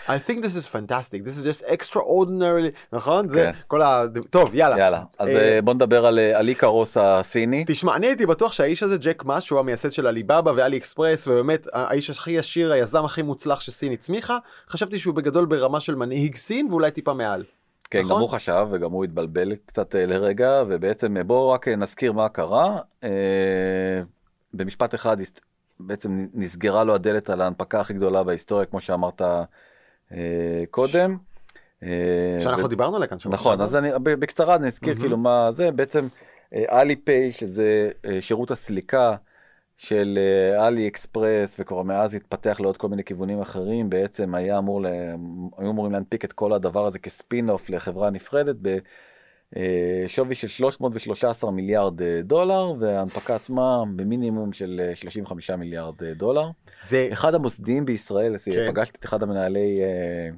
[0.07, 3.29] I think this is fantastic, this is just extraordinary, נכון?
[3.29, 3.61] זה כן.
[3.67, 4.05] כל ה...
[4.31, 4.79] טוב, יאללה.
[4.79, 8.53] יאללה, אז אה, אה, בוא נדבר על אה, על איקרוס הסיני, תשמע, אני הייתי בטוח
[8.53, 13.05] שהאיש הזה, ג'ק מאס, שהוא המייסד של עליבאבא ואלי אקספרס, ובאמת האיש הכי עשיר, היזם
[13.05, 14.39] הכי מוצלח שסין הצמיחה,
[14.71, 17.45] חשבתי שהוא בגדול ברמה של מנהיג סין ואולי טיפה מעל.
[17.91, 18.17] כן, נכון?
[18.17, 22.13] גם הוא חשב וגם הוא התבלבל קצת אה, לרגע, ובעצם אה, בואו רק אה, נזכיר
[22.13, 22.79] מה קרה.
[24.55, 25.17] במשפט אחד
[25.81, 29.23] בעצם נסגרה לו הדלת על ההנפקה הכי גדולה בהיסטוריה, כמו שאמרת
[30.71, 31.17] קודם.
[32.41, 33.19] שאנחנו ו- דיברנו עליה כאן.
[33.27, 33.61] נכון.
[33.61, 35.01] אז אני בקצרה נזכיר מהמם.
[35.01, 36.07] כאילו מה זה בעצם
[36.55, 39.17] אלי פיי שזה שירות הסליקה
[39.77, 44.83] של אה, אלי אקספרס וכבר מאז התפתח לעוד כל מיני כיוונים אחרים בעצם היה אמור
[44.83, 44.87] ל...
[45.59, 48.57] היו אמורים להנפיק את כל הדבר הזה כ spin off לחברה נפרדת
[49.53, 56.51] בשווי של 313 מיליארד אה, דולר וההנפקה עצמה במינימום של אה, 35 מיליארד אה, דולר.
[56.83, 58.71] זה אחד המוסדיים בישראל, כן.
[58.71, 60.31] פגשתי את אחד המנהלי אה,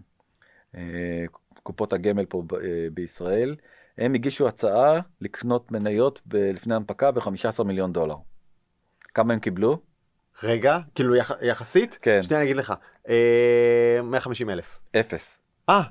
[0.80, 1.24] אה,
[1.62, 2.58] קופות הגמל פה אה,
[2.94, 3.56] בישראל,
[3.98, 8.16] הם הגישו הצעה לקנות מניות לפני הנפקה ב-15 מיליון דולר.
[9.16, 9.78] כמה הם קיבלו?
[10.42, 12.22] רגע, כאילו יח, יחסית, כן.
[12.22, 12.74] שנייה אני אגיד לך,
[13.08, 14.78] אה, 150 אלף.
[15.00, 15.38] אפס.
[15.68, 15.82] אה,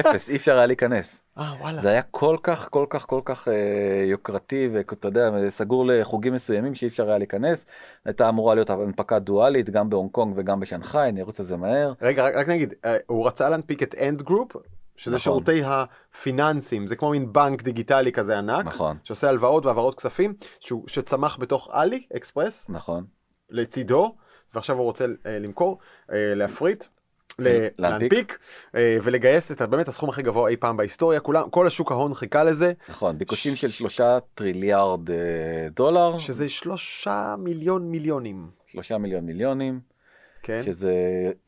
[0.00, 1.22] אפס, אי אפשר היה להיכנס.
[1.38, 1.82] אה וואלה.
[1.82, 6.74] זה היה כל כך כל כך כל כך אה, יוקרתי ואתה יודע סגור לחוגים מסוימים
[6.74, 7.66] שאי אפשר היה להיכנס.
[8.04, 11.92] הייתה אמורה להיות הנפקה דואלית גם בהונג קונג וגם בשנגחאי, אני ארוץ על זה מהר.
[12.02, 14.56] רגע, רק, רק נגיד, אה, הוא רצה להנפיק את Ant Group,
[15.00, 15.18] שזה נכון.
[15.18, 20.84] שירותי הפיננסים, זה כמו מין בנק דיגיטלי כזה ענק, נכון, שעושה הלוואות והעברות כספים, שהוא,
[20.88, 23.04] שצמח בתוך אלי אקספרס, נכון.
[23.50, 24.14] לצידו,
[24.54, 25.78] ועכשיו הוא רוצה אה, למכור,
[26.12, 26.84] אה, להפריט.
[27.38, 27.78] ל- להנפיק.
[27.78, 28.38] להנפיק
[28.74, 32.44] אה, ולגייס את באמת הסכום הכי גבוה אי פעם בהיסטוריה כולם כל השוק ההון חיכה
[32.44, 35.16] לזה נכון, ביקושים של שלושה טריליארד אה,
[35.76, 39.80] דולר, שזה שלושה מיליון מיליונים שלושה מיליון מיליונים,
[40.42, 40.62] כן.
[40.62, 40.94] שזה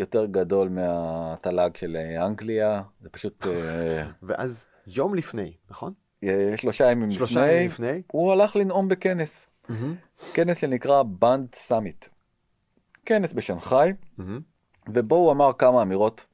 [0.00, 5.92] יותר גדול מהתל"ג של אה, אנגליה, זה פשוט אה, ואז יום לפני נכון?
[6.24, 8.02] אה, שלושה ימים שלושה לפני, ימים לפני.
[8.12, 9.46] הוא הלך לנאום בכנס,
[10.34, 12.06] כנס שנקרא Bund Summit.
[13.06, 13.92] כנס בשנגחאי.
[14.88, 16.26] ובו הוא אמר כמה אמירות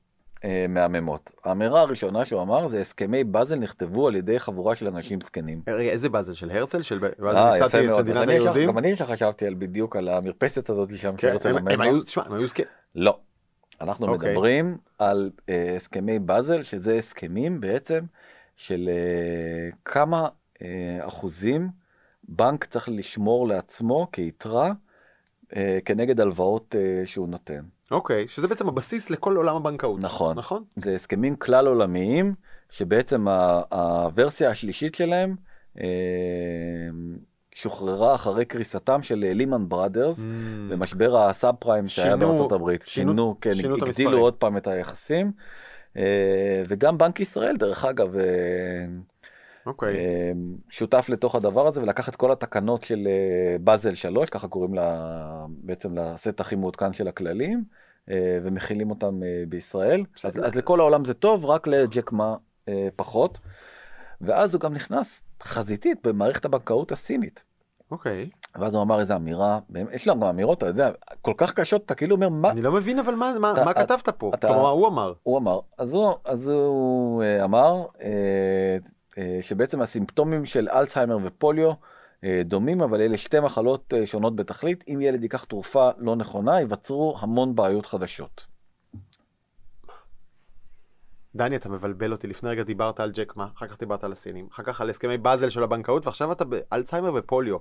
[0.44, 1.30] אה, מהממות.
[1.44, 5.62] האמירה הראשונה שהוא אמר זה הסכמי באזל נכתבו על ידי חבורה של אנשים זקנים.
[5.68, 9.46] איזה באזל של הרצל של ואז אה, ייסדתי את מדינת היהודים גם אני ישר חשבתי
[9.46, 11.80] על בדיוק על המרפסת הזאת שם כן, שהרצל עומד הם.
[11.80, 13.18] היו תשמע, הם היו זקנים לא.
[13.80, 14.30] אנחנו אוקיי.
[14.30, 18.04] מדברים על אה, הסכמי באזל, שזה הסכמים בעצם
[18.56, 20.28] של אה, כמה
[20.62, 21.68] אה, אחוזים
[22.28, 24.72] בנק צריך לשמור לעצמו כיתרה
[25.56, 27.60] אה, כנגד הלוואות אה, שהוא נותן.
[27.90, 30.38] אוקיי שזה בעצם הבסיס לכל עולם הבנקאות נכון.
[30.38, 32.34] נכון זה הסכמים כלל עולמיים,
[32.70, 33.26] שבעצם
[33.70, 35.36] הוורסיה השלישית שלהם
[35.80, 35.84] אה,
[37.54, 40.20] שוחררה אחרי קריסתם של לימן בראדרס.
[40.70, 44.18] במשבר הסאב פריים שהיה בארצות הברית, שינו- שינו, כן, שינו את הגדילו המספרים.
[44.18, 45.32] עוד פעם את היחסים.
[45.96, 46.02] אה,
[46.68, 48.24] וגם בנק ישראל דרך אגב אה,
[49.68, 50.32] אוקיי אה,
[50.70, 55.16] שותף לתוך הדבר הזה ולקח את כל התקנות של אה, באזל 3 ככה קוראים לה
[55.48, 57.64] בעצם לסט הכי מעודכן של הכללים
[58.10, 60.46] אה, ומכילים אותם אה, בישראל אז, בסדר.
[60.46, 62.36] אז לכל העולם זה טוב רק לג'ק מה
[62.68, 63.38] אה, פחות.
[64.20, 67.44] ואז הוא גם נכנס חזיתית במערכת הבנקאות הסינית.
[67.90, 69.58] אוקיי ואז הוא אמר איזה אמירה,
[69.92, 70.90] יש לו גם אמירות, אתה יודע,
[71.22, 73.74] כל כך קשות, אתה כאילו אומר, מה אני לא מבין אבל מה מה אתה- מה
[73.74, 75.60] כתבת פה אתה- כלומר הוא אמר הוא אמר?
[75.78, 77.86] אז הוא, אז הוא אמר
[79.40, 81.72] שבעצם הסימפטומים של אלצהיימר ופוליו
[82.24, 84.84] אה, דומים, אבל אלה שתי מחלות אה, שונות בתכלית.
[84.88, 88.46] אם ילד ייקח תרופה לא נכונה, ייווצרו המון בעיות חדשות.
[91.34, 92.26] דני אתה מבלבל אותי.
[92.26, 93.48] לפני רגע דיברת על ג'ק מה?
[93.56, 94.48] אחר כך דיברת על הסינים.
[94.52, 97.56] אחר כך על הסכמי באזל של הבנקאות ועכשיו אתה באלצהיימר ופוליו.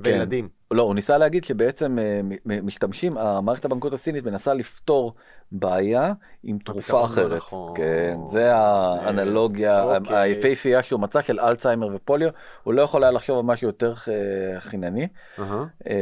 [0.00, 0.48] וילדים.
[0.70, 2.20] לא, הוא ניסה להגיד שבעצם אה,
[2.62, 5.14] משתמשים, המערכת הבנקאות הסינית מנסה לפתור
[5.52, 6.12] בעיה
[6.44, 7.36] עם תרופה לא אחרת.
[7.36, 7.76] נכון.
[7.76, 10.16] כן, זה האנלוגיה אוקיי.
[10.16, 12.28] היפהפייה שהוא מצא של אלצהיימר ופוליו,
[12.62, 15.08] הוא לא יכול היה לחשוב על משהו יותר אה, חינני.
[15.38, 15.94] אה,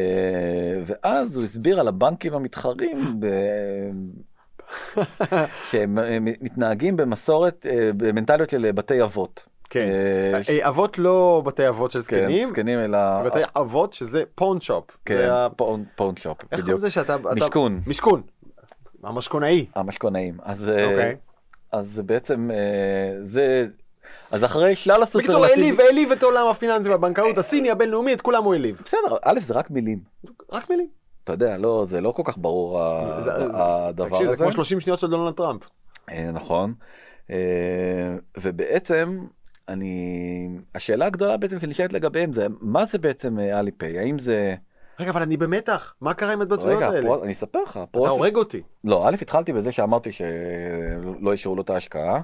[0.86, 3.26] ואז הוא הסביר על הבנקים המתחרים ב...
[5.70, 9.44] שהם אה, מתנהגים במסורת, אה, במנטליות של בתי אבות.
[9.70, 9.88] כן
[10.34, 12.98] אה, ש- אה, אבות לא בתי אבות של כן, זקנים זקנים אלא...
[13.24, 16.78] בתי אבות שזה pawn shop כן, זה pawn- pawn shop, איך קוראים בדיוק.
[16.78, 17.80] לזה שאתה אתה- משכון.
[19.02, 20.34] המשכונאי המשכונאים.
[20.42, 21.16] אז, אה, אוקיי.
[21.72, 22.56] אז בעצם אה,
[23.22, 23.66] זה...
[24.30, 25.62] אז אחרי שלל בקיצור הסופרלטיבים...
[25.64, 29.54] העליב העליב את עולם הפיננסי והבנקאות הסיני הבינלאומי את כולם הוא העליב בסדר, א' זה
[29.54, 29.98] רק מילים.
[30.52, 30.86] רק מילים
[31.24, 32.80] אתה יודע, לא, זה לא כל כך ברור
[33.20, 34.44] זה- זה- הדבר תקשיב זה הזה.
[34.44, 35.62] כמו 30 שניות של דונלד טראמפ
[36.10, 36.74] אה, נכון.
[38.40, 39.24] ובעצם
[39.68, 44.54] אני השאלה הגדולה בעצם שנשאלת לגביהם זה מה זה בעצם אליפיי האם זה
[45.00, 47.02] רגע, אבל אני במתח, מה קרה עם ההתבטאויות רגע האלה?
[47.02, 48.62] פרו, אני אספר לך אתה הורג אותי.
[48.84, 52.20] לא א' התחלתי בזה שאמרתי שלא אישרו לו את ההשקעה.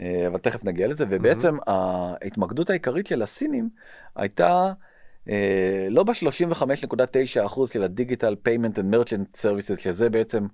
[0.00, 3.68] אה, אבל תכף נגיע לזה ובעצם ההתמקדות העיקרית של הסינים
[4.16, 4.72] הייתה
[5.28, 10.46] אה, לא ב-35.9 אחוז של הדיגיטל פיימנט and merchant services שזה בעצם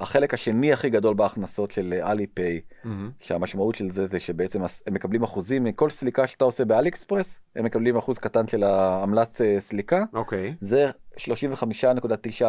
[0.00, 3.10] החלק השני הכי גדול בהכנסות של אליפיי מהמם.
[3.20, 7.64] שהמשמעות של זה זה שבעצם הם מקבלים אחוזים מכל סליקה שאתה עושה באלי אקספרס הם
[7.64, 10.54] מקבלים אחוז קטן של העמלת אה, סליקה אוקיי.
[10.60, 11.18] זה 35.9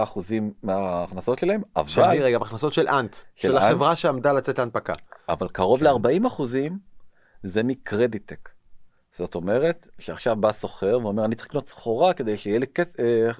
[0.03, 3.63] אחוזים מההכנסות שלהם אבל רגע, בהכנסות של אנט, של של אנט?
[3.63, 4.93] החברה שעמדה לצאת להנפקה.
[5.29, 6.77] אבל קרוב ל-40 אחוזים
[7.43, 8.49] זה מקרדיטק.
[9.17, 12.99] זאת אומרת שעכשיו בא סוחר ואומר אני צריך לקנות סחורה כדי שיהיה לי כס...
[12.99, 13.31] אה,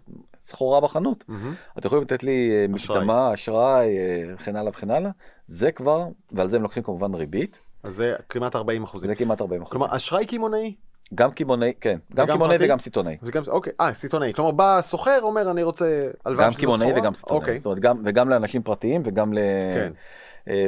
[0.42, 1.24] סחורה בחנות.
[1.28, 1.54] מהמם.
[1.78, 3.98] אתם יכולים לתת לי אה, אשראי.
[3.98, 5.12] אה, וכן הלאה וכן הלאה.
[5.48, 9.10] זה כבר, ועל זה הם לוקחים כמובן ריבית, אז זה כמעט 40 אחוזים.
[9.10, 9.80] זה כמעט 40 אחוזים.
[9.80, 10.76] כלומר, אשראי קמעונאי?
[11.16, 12.58] גם קמעונאי, כן, גם וגם קמעונאי?
[12.60, 13.18] וגם סיטונאי.
[13.22, 14.34] זה גם, אוקיי, אה, סיטונאי.
[14.34, 16.94] כלומר, בא סוחר, אומר, אני רוצה הלוואה גם קמעונאי?
[16.96, 17.40] וגם סיטונאי.
[17.40, 19.40] אוקיי, זאת אומרת, גם, וגם לאנשים פרטיים וגם ל...
[19.74, 19.92] כן.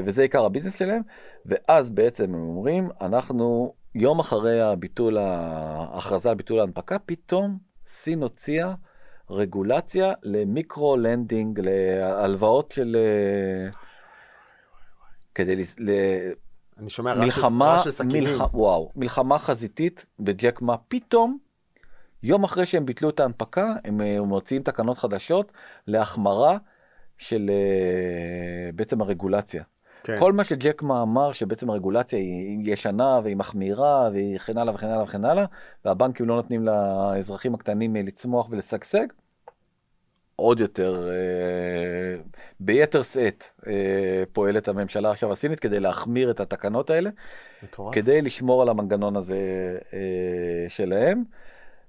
[0.05, 1.01] וזה עיקר הביזנס שלהם,
[1.45, 8.73] ואז בעצם הם אומרים, אנחנו יום אחרי הביטול, ההכרזה על ביטול ההנפקה, פתאום סין הוציאה
[9.29, 12.97] רגולציה ל micro lending, להלוואות של...
[12.99, 13.71] אה,
[15.35, 15.89] כדי לס- ל...
[16.77, 18.23] אני שומע מלחמה, רעש של סכינים.
[18.23, 18.53] מלח...
[18.53, 21.37] וואו, מלחמה חזיתית בג'ק מה, פתאום,
[22.23, 25.51] יום אחרי שהם ביטלו את ההנפקה, הם אה, מוציאים תקנות חדשות
[25.87, 26.57] להחמרה
[27.17, 29.63] של אה, בעצם הרגולציה.
[30.03, 30.19] כן.
[30.19, 34.87] כל מה שג'ק מה אמר שבעצם הרגולציה היא ישנה והיא מחמירה והיא וכן הלאה וכן
[34.87, 35.45] הלאה וכן הלאה
[35.85, 39.05] והבנקים לא נותנים לאזרחים הקטנים אה, לצמוח ולשגשג.
[40.39, 42.21] עוד יותר אה,
[42.59, 47.09] ביתר שאת אה, פועלת הממשלה עכשיו הסינית כדי להחמיר את התקנות האלה
[47.63, 47.95] מטורף.
[47.95, 49.37] כדי לשמור על המנגנון הזה
[49.93, 49.99] אה,
[50.67, 51.23] שלהם.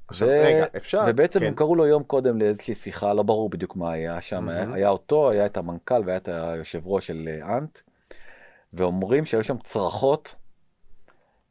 [0.09, 1.47] עכשיו, ו- רגע, אפשר, ובעצם כן.
[1.47, 4.73] הם קראו לו יום קודם לאיזושהי שיחה לא ברור בדיוק מה היה שם היה, מהמם.
[4.73, 7.79] היה אותו היה את המנכ"ל והיה את היושב ראש של אה, אנט.
[8.73, 10.35] ואומרים שהיו שם צרחות.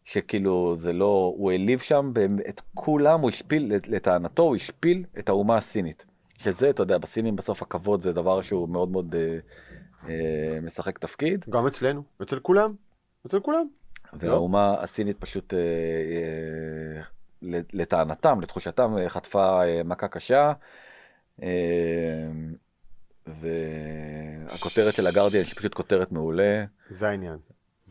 [0.05, 2.11] שכאילו זה לא הוא העליב שם
[2.49, 6.05] את כולם הוא השפיל לטענתו הוא השפיל את האומה הסינית.
[6.37, 9.39] שזה אתה יודע בסינים בסוף הכבוד זה דבר שהוא מאוד מאוד אה,
[10.09, 11.45] אה, משחק תפקיד.
[11.49, 12.73] גם אצלנו, אצל כולם,
[13.25, 13.67] אצל כולם.
[14.13, 17.01] והאומה הסינית פשוט אה, אה,
[17.73, 20.53] לטענתם, לתחושתם, אה, חטפה אה, מכה קשה.
[21.43, 21.47] אה,
[23.41, 26.63] והכותרת של הגרדיאן שהיא פשוט כותרת מעולה.
[26.89, 27.37] זה העניין.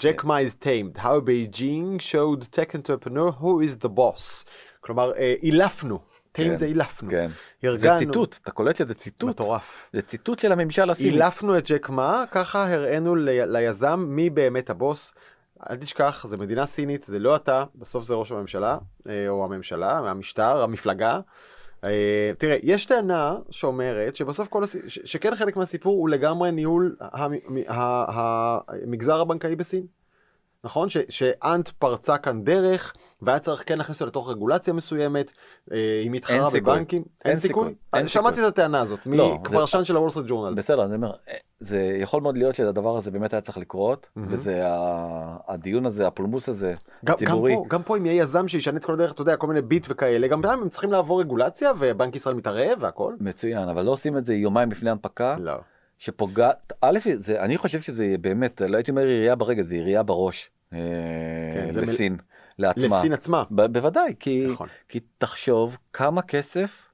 [0.01, 4.45] Ma is tamed, how Beijing showed tech entrepreneur who is the boss.
[4.81, 5.99] כלומר, אה, אילפנו,
[6.35, 7.11] כן, זה אילפנו.
[7.11, 7.31] כן.
[7.63, 7.99] זה הרגענו.
[7.99, 9.29] ציטוט, אתה קולט שזה ציטוט?
[9.31, 9.91] מטורף.
[9.93, 11.11] זה ציטוט של הממשל הסיני.
[11.11, 15.15] אילפנו את ג'ק מה, ככה הראינו לי- ליזם מי באמת הבוס.
[15.71, 19.99] אל תשכח, זה מדינה סינית, זה לא אתה, בסוף זה ראש הממשלה, אה, או הממשלה,
[19.99, 21.21] המשטר, המפלגה.
[21.85, 21.91] אה,
[22.39, 24.77] תראה, יש טענה שאומרת שבסוף כל הס...
[24.89, 26.97] ש- שכן חלק מהסיפור הוא לגמרי ניהול
[27.69, 29.87] המגזר הבנקאי בסין.
[30.65, 30.89] נכון?
[30.89, 35.33] ש- שאנט פרצה כאן דרך, והיה צריך כן להכניס אותו לתוך רגולציה מסוימת,
[35.73, 36.61] אה, היא מתחרה אין סיכוי.
[36.61, 37.03] בבנקים.
[37.25, 37.75] אין אין סיכוי?
[37.95, 38.49] אין שמעתי סיכוי.
[38.49, 40.55] את הטענה הזאת, לא, זה- מפרשן של הוול סטריט ג'ורנל.
[40.55, 44.29] בסדר, אני אומר, אה, זה יכול מאוד להיות שהדבר הזה באמת היה צריך לקרות, מהמם.
[44.33, 44.61] וזה
[45.49, 47.55] הדיון הזה, הפולמוס הזה, גם, גם, ציבורי.
[47.55, 49.87] פה, גם פה אם יהיה יזם שישנה את כל הדרך, אתה יודע, כל מיני ביט
[49.91, 53.15] וכאלה, גם הם צריכים לעבור רגולציה ובנק ישראל מתערב והכל.
[53.21, 55.53] מצוין, אבל לא עושים את זה יומיים לפני הנפקה, לא.
[55.99, 60.51] שפוגעת, א', זה, אני חושב שזה באמת, לא הייתי אומר ירייה ברגל, זה ירייה בראש
[60.73, 60.79] אה,
[61.55, 62.17] כן, מ- לסין,
[62.59, 62.99] לעצמה.
[62.99, 63.45] לסין עצמה.
[63.51, 64.69] ב- בוודאי, כי, נכון.
[64.89, 66.85] כי תחשוב כמה כסף,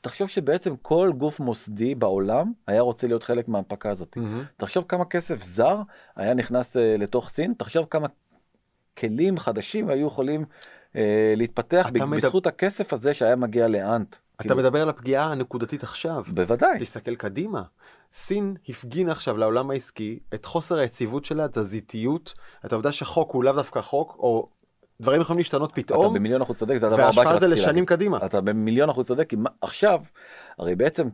[0.00, 4.16] תחשוב שבעצם כל גוף מוסדי בעולם היה רוצה להיות חלק מההנפקה הזאת.
[4.16, 4.44] מהמם.
[4.56, 5.76] תחשוב כמה כסף זר
[6.16, 8.06] היה נכנס אה, לתוך סין, תחשוב כמה
[8.98, 10.44] כלים חדשים היו יכולים
[10.96, 14.16] אה, להתפתח אתה ב- מדבר- בזכות הכסף הזה שהיה מגיע לאנט.
[14.46, 16.22] אתה כאילו, מדבר על הפגיעה הנקודתית עכשיו.
[16.28, 16.78] בוודאי.
[16.78, 17.62] תסתכל קדימה.
[18.12, 22.34] סין הפגינה עכשיו לעולם העסקי את חוסר היציבות שלה, את הזיתיות,
[22.66, 24.48] את העובדה שחוק הוא לאו דווקא חוק, או
[25.00, 27.74] דברים יכולים להשתנות אתה פתאום, במיליון אחוז צודק, זה הדבר הבא וההשפעה זה שרציתי לשנים
[27.74, 27.88] להגיד.
[27.88, 28.26] קדימה.
[28.26, 30.00] אתה במיליון אחוז צודק, כי עכשיו,
[30.58, 31.08] הרי בעצם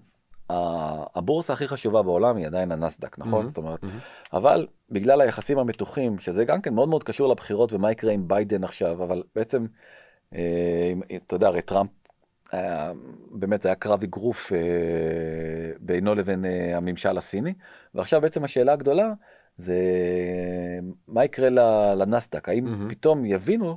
[1.14, 3.32] הבורסה הכי חשובה בעולם היא עדיין הנסדק, נכון?
[3.32, 3.48] מהמם.
[3.48, 3.98] זאת אומרת, מהמם.
[4.32, 8.64] אבל בגלל היחסים המתוחים, שזה גם כן מאוד מאוד קשור לבחירות ומה יקרה עם ביידן
[8.64, 9.66] עכשיו, אבל בעצם,
[10.34, 11.90] אה, אתה יודע, הרי טראמפ,
[12.52, 12.92] היה-
[13.30, 14.58] באמת זה היה קרב אגרוף אה,
[15.80, 17.54] בינו לבין אה, הממשל הסיני,
[17.94, 19.12] ועכשיו בעצם השאלה הגדולה
[19.56, 19.74] זה
[21.08, 21.48] מה יקרה
[21.94, 22.88] לנאסד"ק, האם מהמם.
[22.90, 23.76] פתאום יבינו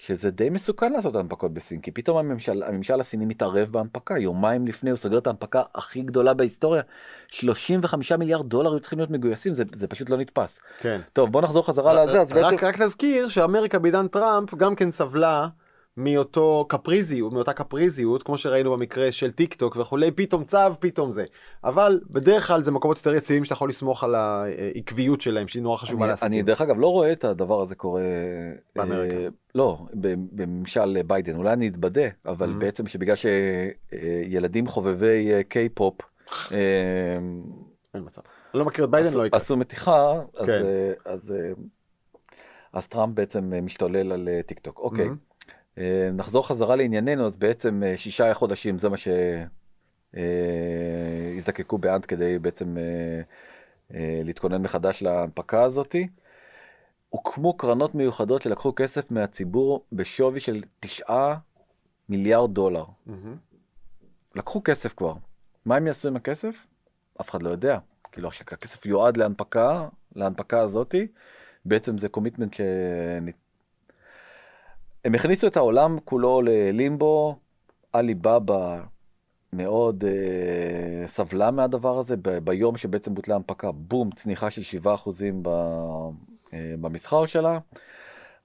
[0.00, 4.90] שזה די מסוכן לעשות הנפקות בסין כי פתאום הממשל, הממשל הסיני מתערב בהנפקה יומיים לפני
[4.90, 6.82] הוא סוגר את ההנפקה הכי גדולה בהיסטוריה
[7.28, 10.60] 35 מיליארד דולר היו צריכים להיות מגויסים זה, זה פשוט לא נתפס.
[10.78, 11.00] כן.
[11.12, 14.90] טוב בוא נחזור חזרה לזה אז רק, בעצם רק נזכיר שאמריקה בעידן טראמפ גם כן
[14.90, 15.48] סבלה
[15.98, 21.24] מאותו קפריזיות, מאותה קפריזיות, כמו שראינו במקרה של טיק טוק וכולי, פתאום צו, פתאום זה.
[21.64, 25.76] אבל בדרך כלל זה מקומות יותר יציבים שאתה יכול לסמוך על העקביות שלהם, שהיא נורא
[25.76, 26.32] חשובה לעסקים.
[26.32, 28.02] אני דרך אגב לא רואה את הדבר הזה קורה
[28.76, 29.16] באמריקה.
[29.16, 29.78] אה, לא
[30.32, 32.60] בממשל ביידן אולי אני אתבדה אבל Mhm.
[32.60, 35.94] בעצם שבגלל שילדים חובבי אה, קיי-פופ
[36.52, 36.58] אה,
[37.94, 38.20] אין מצב.
[38.54, 39.36] אני לא מכיר את ביידן, עשו- לא יקרה.
[39.40, 40.52] עשו מתיחה אז כן.
[40.52, 41.52] אה, אז אה,
[42.72, 45.27] אז טראמפ בעצם אה, משתולל על אה, טיק טוק אוקיי Mhm.
[45.78, 48.96] אה, נחזור חזרה לענייננו אז בעצם אה, שישה חודשים זה מה
[50.14, 53.20] שהזדקקו באנט כדי בעצם אה,
[53.94, 56.08] אה, להתכונן מחדש להנפקה הזאתי.
[57.08, 61.38] הוקמו קרנות מיוחדות שלקחו כסף מהציבור בשווי של תשעה
[62.08, 62.84] מיליארד דולר.
[64.34, 65.14] לקחו כסף כבר.
[65.64, 66.66] מה הם יעשו עם הכסף?
[67.20, 67.78] אף אחד לא יודע.
[68.12, 71.06] כאילו הכסף יועד להנפקה, להנפקה הזאתי,
[71.64, 72.60] בעצם זה קומיטמנט ש...
[75.04, 77.36] הם הכניסו את העולם כולו ללימבו,
[77.92, 78.80] עליבאבא
[79.52, 84.88] מאוד אה, סבלה מהדבר הזה, ב- ביום שבעצם בוטלה ההנפקה, בום, צניחה של 7%
[85.42, 85.48] ב,
[86.52, 87.58] אה, במסחר שלה.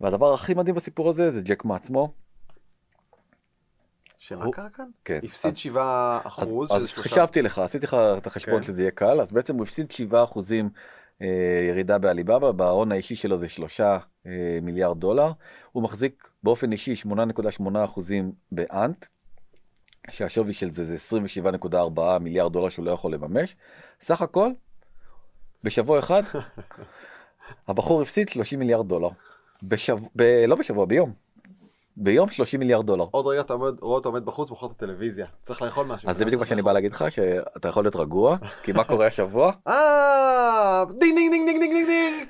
[0.02, 2.14] והדבר הכי מדהים בסיפור הזה זה ג'ק מה עצמו.
[4.52, 4.86] קרה כאן?
[5.06, 5.20] כן.
[5.24, 6.72] הפסיד אז- 7 אז, אחוז.
[6.72, 8.64] אז שזה שלושה- חשבתי לך, עשיתי לך את החשבון כן.
[8.64, 10.70] שזה יהיה קל, אז בעצם הוא הפסיד 7 אחוזים אה,
[11.70, 14.02] ירידה בעליבאבא, בהון האישי שלו זה 3 אה,
[14.62, 15.32] מיליארד דולר,
[15.72, 19.06] הוא מחזיק באופן אישי 8.8 אחוזים באנט,
[20.10, 23.56] שהשווי של זה זה 27.4 מיליארד דולר שהוא לא יכול לממש,
[24.02, 24.52] סך הכל,
[25.64, 26.24] בשבוע אחד,
[27.68, 29.10] הבחור הפסיד 30 מיליארד דולר,
[29.64, 31.12] בשבוע, ב, לא בשבוע, ביום,
[31.98, 33.06] ביום 30 מיליארד דולר.
[33.12, 35.26] עוד רגע אתה עומד- רואה אותו עומד בחוץ מוכר את הטלוויזיה.
[35.42, 36.10] צריך לאכול משהו.
[36.10, 36.62] אז זה בדיוק מה שאני.
[36.62, 39.52] בא להגיד לך, שאתה יכול להיות רגוע, כי מה קורה השבוע?
[39.68, 42.28] אה, דינג דינג דינג דינג דינג דינג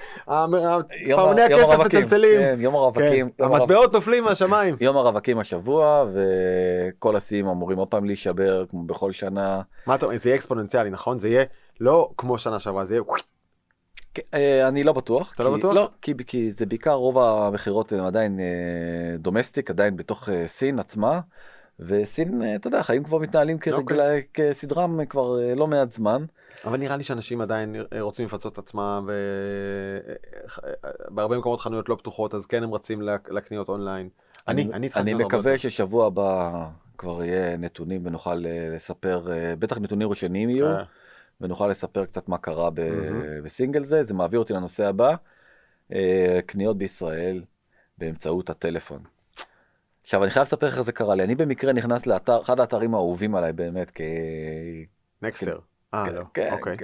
[1.16, 2.00] פעמוני הכסף הרווקים.
[2.00, 2.40] מצלצלים.
[2.42, 3.10] כן, יום הרווקים.
[3.30, 4.76] כן, יום הרו- המטבעות נופלים מהשמיים.
[4.82, 9.62] יום הרווקים השבוע, וכל השיאים אמורים עוד פעם להישבר, כמו בכל שנה.
[9.88, 10.18] מה אתה אומר?
[10.18, 11.20] זה יהיה אקספוננציאלי, נכון?
[11.20, 11.44] זה יהיה
[11.80, 13.04] לא כמו שנה שעברה, זה יהיה...
[14.14, 15.34] כן, אה, אני לא בטוח.
[15.36, 15.76] אתה לא בטוח?
[15.76, 18.46] לא, כי, כי זה בעיקר רוב המכירות עדיין אה,
[19.18, 21.20] דומסטיק, עדיין בתוך אה, סין עצמה.
[21.80, 24.24] וסין, אתה יודע, חיים כבר מתנהלים אוקיי.
[24.34, 26.26] כסדרם כבר לא מעט זמן.
[26.66, 29.10] אבל נראה לי שאנשים עדיין רוצים לפצות את עצמם,
[31.12, 34.10] ובהרבה מקומות חנויות לא פתוחות, אז כן הם רצים לק- לקניות אונליין.
[34.48, 35.58] אני, אני אני הרבה מקווה.
[35.58, 36.52] ששבוע הבא
[36.98, 38.36] כבר יהיה נתונים ונוכל
[38.76, 39.28] לספר,
[39.60, 40.66] בטח נתונים ראשוניים יהיו.
[40.68, 40.84] אה,
[41.44, 43.44] ונוכל לספר קצת מה קרה ב- מהמם.
[43.44, 45.16] בסינגל זה, זה מעביר אותי לנושא הבא,
[45.94, 47.44] אה, קניות בישראל
[47.98, 49.00] באמצעות הטלפון.
[50.04, 52.94] עכשיו אני חייב לספר לך איך זה קרה לי, אני במקרה נכנס לאתר, אחד האתרים
[52.94, 54.04] האהובים עליי באמת, כי...
[55.22, 55.60] נקסטר.
[55.94, 56.22] אה, לא.
[56.34, 56.78] כן, אוקיי.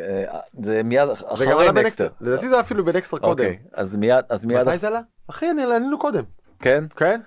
[0.64, 2.08] זה מיד אחרי נקסטר.
[2.22, 3.30] לדעתי זה אפילו בנקסטר קודם.
[3.30, 5.02] אוקיי, אז מיד, אז מיד, מתי זה עלה?
[5.30, 6.24] אחי, אני עלינו קודם.
[6.60, 7.22] כן, כן?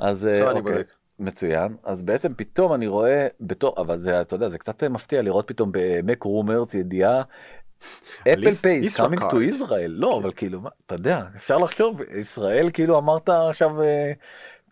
[0.00, 0.84] אז אה, אוקיי.
[1.18, 5.48] מצוין, אז בעצם פתאום אני רואה בתור, אבל זה, אתה יודע, זה קצת מפתיע לראות
[5.48, 7.22] פתאום במק רומרס ידיעה.
[8.22, 9.32] אפל פייס ישראכרט.
[9.32, 14.12] to ישראל לא אבל כאילו מה אתה יודע אפשר לחשוב ישראל כאילו אמרת עכשיו אה,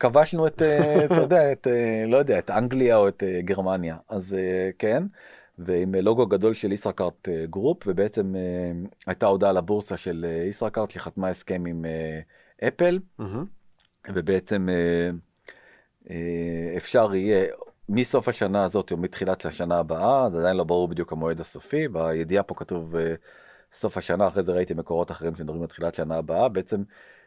[0.00, 4.36] כבשנו את אה, אתה יודע את אה, לא יודע את אנגליה או את גרמניה אז
[4.78, 5.02] כן
[5.58, 8.34] ועם לוגו גדול של ישראכרט group ובעצם
[9.06, 11.84] הייתה הודעה לבורסה של ישראכרט שחתמה הסכם עם
[12.68, 13.44] אפל מהמם.
[14.14, 15.10] ובעצם אה, אה,
[16.76, 17.46] אפשר יהיה
[17.88, 22.42] מסוף השנה הזאת או מתחילת השנה הבאה, זה עדיין לא ברור בדיוק המועד הסופי, בידיעה
[22.42, 23.14] פה כתוב אה,
[23.74, 26.82] סוף השנה, אחרי זה ראיתי מקורות אחרים שמדברים על תחילת שנה הבאה, בעצם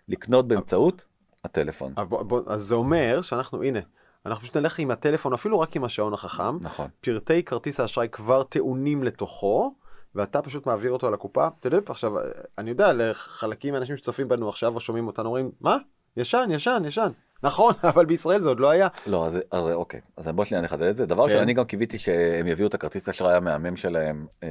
[0.08, 1.06] לקנות באמצעות
[1.44, 1.94] הטלפון.
[2.10, 3.80] בוא- אז זה אומר שאנחנו, הנה,
[4.26, 6.88] אנחנו פשוט נלך עם הטלפון, אפילו רק עם השעון החכם, נכון.
[7.02, 9.74] פרטי כרטיס האשראי כבר טעונים לתוכו,
[10.16, 11.48] ואתה פשוט מעביר אותו לקופה.
[11.60, 12.12] אתה יודע, עכשיו,
[12.58, 15.78] אני יודע, לחלקים מהאנשים שצופים בנו עכשיו או שומעים אותנו אומרים, מה?
[16.18, 17.10] ישן, ישן, ישן.
[17.44, 18.88] נכון, אבל בישראל זה עוד לא היה.
[19.08, 21.06] לא, אז, אז אוקיי, אז בוא שנייה נחדד את זה.
[21.06, 21.34] דבר כן.
[21.34, 24.50] שאני גם קיוויתי שהם יביאו את הכרטיס האשראי המהמם שלהם, אה,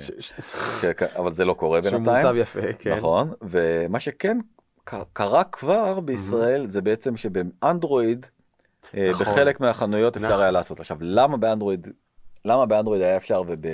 [0.00, 0.32] ש- ש-
[0.80, 0.84] ש...
[1.02, 2.16] אבל זה לא קורה שהוא בינתיים.
[2.16, 2.96] מוצב יפה, כן.
[2.96, 4.38] נכון, ומה שכן
[5.12, 8.26] קרה כבר בישראל זה בעצם שבאנדרואיד,
[8.96, 9.26] אה, נכון.
[9.26, 10.40] בחלק מהחנויות אפשר נכון.
[10.40, 10.80] היה לעשות.
[10.80, 11.88] עכשיו, למה באנדרואיד,
[12.44, 13.64] למה באנדרואיד היה אפשר וב,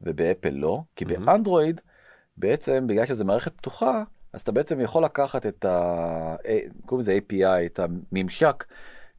[0.00, 0.80] ובאפל לא?
[0.96, 1.04] כי.
[1.04, 1.80] באנדרואיד,
[2.36, 6.36] בעצם בגלל שזו מערכת פתוחה, אז אתה בעצם יכול לקחת את ה...
[6.86, 8.64] קוראים לזה API, את הממשק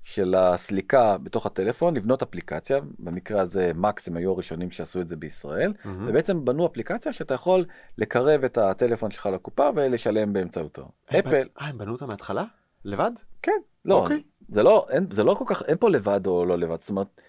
[0.03, 5.15] של הסליקה בתוך הטלפון, לבנות אפליקציה, במקרה הזה מקס הם היו הראשונים שעשו את זה
[5.15, 6.09] בישראל, מהמם.
[6.09, 7.65] ובעצם בנו אפליקציה שאתה יכול
[7.97, 10.89] לקרב את הטלפון שלך לקופה ולשלם באמצעותו.
[11.05, 12.43] אפל, אה, הם בנו אותה מההתחלה?
[12.85, 13.11] לבד?
[13.41, 14.23] כן, לא, אוקיי.
[14.49, 17.21] זה לא, אין, זה לא כל כך, אין פה לבד או לא לבד, זאת אומרת,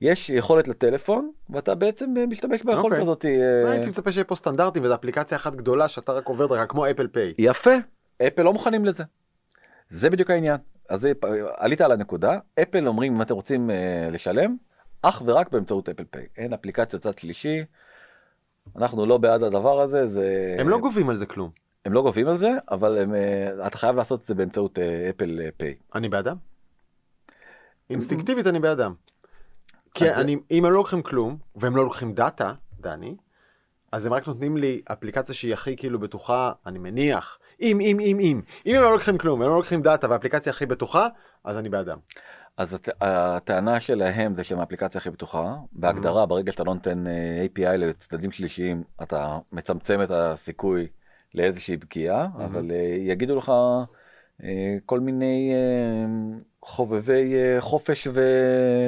[0.00, 3.02] יש יכולת לטלפון, ואתה בעצם אה, משתמש ביכולת אוקיי.
[3.02, 3.24] הזאת.
[3.24, 6.90] אה, הייתי מצפה שיהיה פה סטנדרטים וזו אפליקציה אחת גדולה שאתה רק עובר דרכה כמו
[6.90, 7.34] אפל פיי.
[7.38, 7.70] יפה,
[8.26, 9.04] אפל לא מוכנים לזה.
[9.88, 10.56] זה בדיוק העניין.
[10.88, 11.12] אז זה-
[11.56, 14.56] עלית על הנקודה, אפל אומרים אם אתם רוצים אה, לשלם,
[15.02, 16.26] אך ורק באמצעות אפל פיי.
[16.36, 17.64] אין אפליקציות צד שלישי,
[18.76, 20.56] אנחנו לא בעד הדבר הזה, זה...
[20.58, 21.50] הם לא גובים על זה כלום.
[21.84, 25.10] הם לא גובים על זה, אבל הם, אה, אתה חייב לעשות את זה באמצעות אה,
[25.10, 25.74] אפל אה, פיי.
[25.94, 26.36] אני בעדם.
[27.90, 28.94] אינסטינקטיבית אני בעדם.
[29.94, 33.16] כי אני, אם הם לא לוקחים כלום, והם לא לוקחים דאטה, דני,
[33.92, 37.38] אז הם רק נותנים לי אפליקציה שהיא הכי כאילו בטוחה, אני מניח.
[37.60, 38.40] אם, אם, אם, אם.
[38.66, 41.08] אם הם לא לוקחים כלום, הם לא לוקחים דאטה והאפליקציה הכי בטוחה,
[41.44, 41.98] אז אני בעדם.
[42.56, 42.88] אז הט...
[43.00, 48.32] הטענה שלהם זה שהם האפליקציה הכי בטוחה, בהגדרה ברגע שאתה לא נותן אה, API לצדדים
[48.32, 50.86] שלישיים אתה מצמצם את הסיכוי
[51.34, 53.52] לאיזושהי פגיעה, אבל אה, יגידו לך
[54.42, 55.52] אה, כל מיני
[56.68, 58.08] חובבי אה, חופש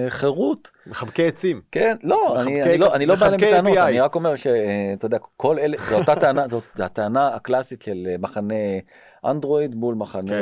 [0.07, 1.61] וחירות, מחבקי עצים.
[1.73, 3.81] כן, לא, אני, מחבקי- אני לא, אני לא בא בטענות, API.
[3.81, 8.17] אני רק אומר שאתה יודע, כל אלה, זו אותה טענה, זו הטענה הקלאסית של אה,
[8.19, 8.55] מחנה
[9.25, 10.33] אנדרואיד מול מחנה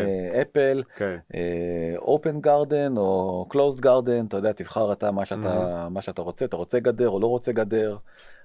[0.42, 0.82] אפל.
[0.96, 1.16] כן.
[1.98, 6.56] אופן גרדן או קלוסד גרדן אתה יודע תבחר אתה מה שאתה מה שאתה רוצה אתה
[6.56, 7.96] רוצה גדר או לא רוצה גדר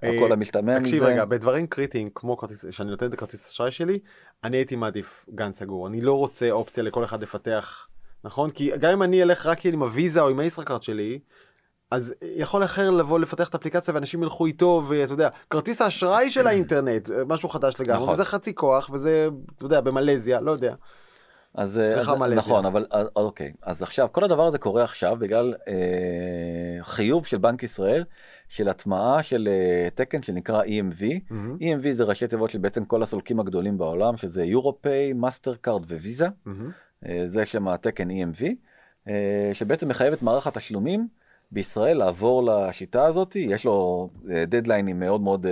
[0.03, 0.85] אה, הכל המשתמע מזה.
[0.91, 3.99] תקשיב רגע, בדברים קריטיים כמו כרטיס, שאני נותן את הכרטיס אשראי שלי,
[4.43, 5.87] אני הייתי מעדיף גן סגור.
[5.87, 7.87] אני לא רוצה אופציה לכל אחד לפתח,
[8.23, 8.49] נכון?
[8.49, 11.19] כי גם אם אני אלך רק עם הוויזה או עם הישראכרט שלי,
[11.91, 16.47] אז יכול אחר לבוא לפתח את האפליקציה ואנשים ילכו איתו ואתה יודע, כרטיס האשראי של
[16.47, 18.13] האינטרנט, משהו חדש לגמרי, נכון.
[18.13, 20.75] וזה חצי כוח וזה, אתה יודע, במלזיה, לא יודע.
[21.55, 22.37] אז, אה, סליחה, אז, מלזיה.
[22.37, 27.37] נכון אבל אה, אוקיי אז עכשיו כל הדבר הזה קורה עכשיו בגלל אה, חיוב של
[27.37, 28.03] בנק ישראל
[28.49, 31.03] של הטמעה של אה, תקן שנקרא EMV.
[31.29, 35.85] מהמם, EMV זה ראשי תיבות של בעצם כל הסולקים הגדולים בעולם שזה יורופיי, מאסטר קארד
[35.85, 36.27] וויזה.
[36.45, 36.71] מהמם.
[37.07, 38.43] אה, זה שם התקן EMV,
[39.07, 41.07] אה, שבעצם מחייב את מערך התשלומים
[41.51, 45.45] בישראל לעבור לשיטה הזאת, יש לו אה, דדליינים מאוד מאוד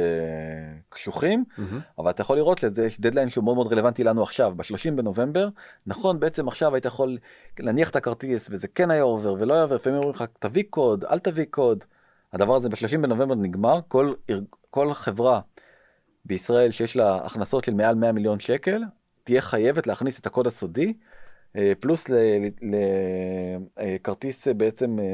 [0.89, 1.79] קשוחים, מהמם.
[1.97, 5.49] אבל אתה יכול לראות לזה, יש דדליין שהוא מאוד מאוד רלוונטי לנו עכשיו, ב-30 בנובמבר,
[5.87, 7.17] נכון, בעצם עכשיו היית יכול
[7.59, 11.05] להניח את הכרטיס וזה כן היה עובר ולא היה עובר, לפעמים אומרים לך תביא קוד,
[11.05, 11.83] אל תביא קוד,
[12.33, 14.13] הדבר הזה ב-30 בנובמבר נגמר, כל,
[14.69, 15.39] כל חברה
[16.25, 18.81] בישראל שיש לה הכנסות של מעל 100 מיליון שקל,
[19.23, 20.93] תהיה חייבת להכניס את הקוד הסודי,
[21.79, 22.09] פלוס
[23.77, 25.05] לכרטיס בעצם, אה,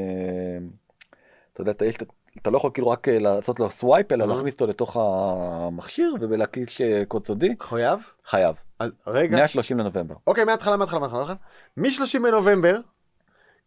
[1.52, 1.96] אתה יודע, יש,
[2.42, 4.28] אתה לא יכול כאילו רק אה, לעשות לו swipe, אלא.
[4.28, 8.00] להכניס אותו לתוך המכשיר ולהקיש אה, קוד סודי, חייב?
[8.24, 10.14] חייב, אז רגע, מה-30 לנובמבר.
[10.26, 11.34] אוקיי, מההתחלה, מההתחלה, מההתחלה.
[11.76, 12.80] מ-30 בנובמבר,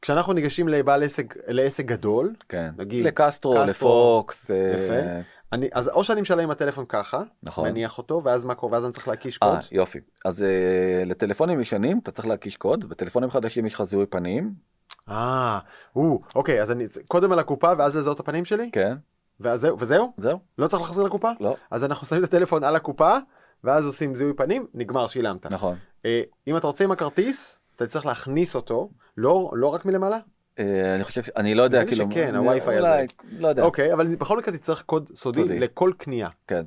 [0.01, 5.21] כשאנחנו ניגשים לבעל עסק, לעסק גדול, כן, נגיד, לקסטרו, קסטרו, לפוקס, אה, יפה.
[5.53, 7.69] אני, אז או שאני משלם עם הטלפון ככה, נכון.
[7.69, 9.59] מניח אותו, ואז מה קורה, ואז אני צריך להקיש אה, קוד.
[9.71, 9.99] יופי.
[10.25, 14.53] אז אה, לטלפונים ישנים אתה צריך להקיש קוד, בטלפונים חדשים יש לך זיהוי פנים,
[15.09, 15.59] אה,
[15.95, 18.95] או, אוקיי, אז אני קודם על הקופה, ואז לזהות את הפנים שלי, כן,
[19.39, 20.13] ואז זהו, וזהו?
[20.17, 21.31] זהו, לא צריך להחזיר לקופה?
[21.39, 23.17] לא, אז אנחנו שמים את הטלפון על הקופה,
[23.63, 25.45] ואז עושים זיהוי פנים, נגמר, שילמת.
[25.45, 25.75] נכון.
[26.05, 30.17] אה, אם אתה רוצה עם הכרטיס, אתה צריך להכניס אותו, לא, לא רק מלמעלה?
[30.61, 33.05] אה, אני חושב, אני לא יודע, כאילו, שכן, אני- הווי-פיי אולי, הזה.
[33.39, 35.43] לא יודע, אוקיי, אבל בכל מקרה תצטרך קוד סודי.
[35.59, 36.29] לכל קנייה.
[36.47, 36.63] כן,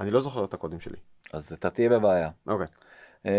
[0.00, 0.96] אני לא זוכר את הקודים שלי.
[1.32, 2.28] אז אתה תהיה בבעיה.
[2.46, 2.66] אוקיי.
[3.26, 3.32] אה,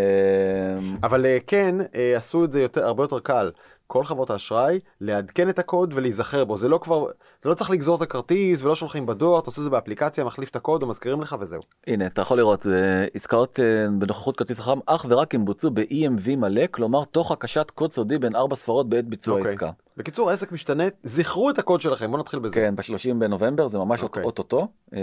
[1.03, 3.51] אבל אה, כן, אה, עשו את זה יותר, הרבה יותר קל.
[3.87, 6.57] כל חברות האשראי, לעדכן את הקוד ולהיזכר בו.
[6.57, 7.05] זה לא כבר,
[7.39, 10.49] אתה לא צריך לגזור את הכרטיס ולא שולחים בדואר, אתה עושה את זה באפליקציה, מחליף
[10.49, 11.61] את הקוד או מזכירים לך וזהו.
[11.87, 13.65] הנה, אתה יכול לראות, אה, עסקאות אה,
[13.99, 18.35] בנוכחות כרטיס חכם אך ורק אם בוצעו ב-EMV מלא, כלומר תוך הקשת קוד סודי בין
[18.35, 19.51] ארבע ספרות בעת ביצוע אוקיי.
[19.51, 19.71] העסקה.
[19.97, 22.55] בקיצור, העסק משתנה, זכרו את הקוד שלכם, בוא נתחיל בזה.
[22.55, 24.23] כן, ב-30 בנובמבר זה ממש אוקיי.
[24.23, 24.99] אוטוטו, אה,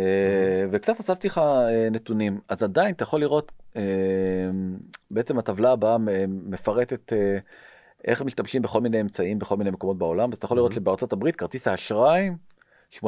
[0.70, 1.41] וקצת אספתי לך
[1.91, 3.53] נתונים, אז עדיין אתה יכול לראות,
[5.11, 5.97] בעצם הטבלה הבאה
[6.28, 7.12] מפרטת
[8.05, 10.73] איך משתמשים בכל מיני אמצעים בכל מיני מקומות בעולם, אז אתה יכול לראות.
[10.73, 12.31] שבארצות הברית כרטיס האשראי,
[12.93, 13.03] 82%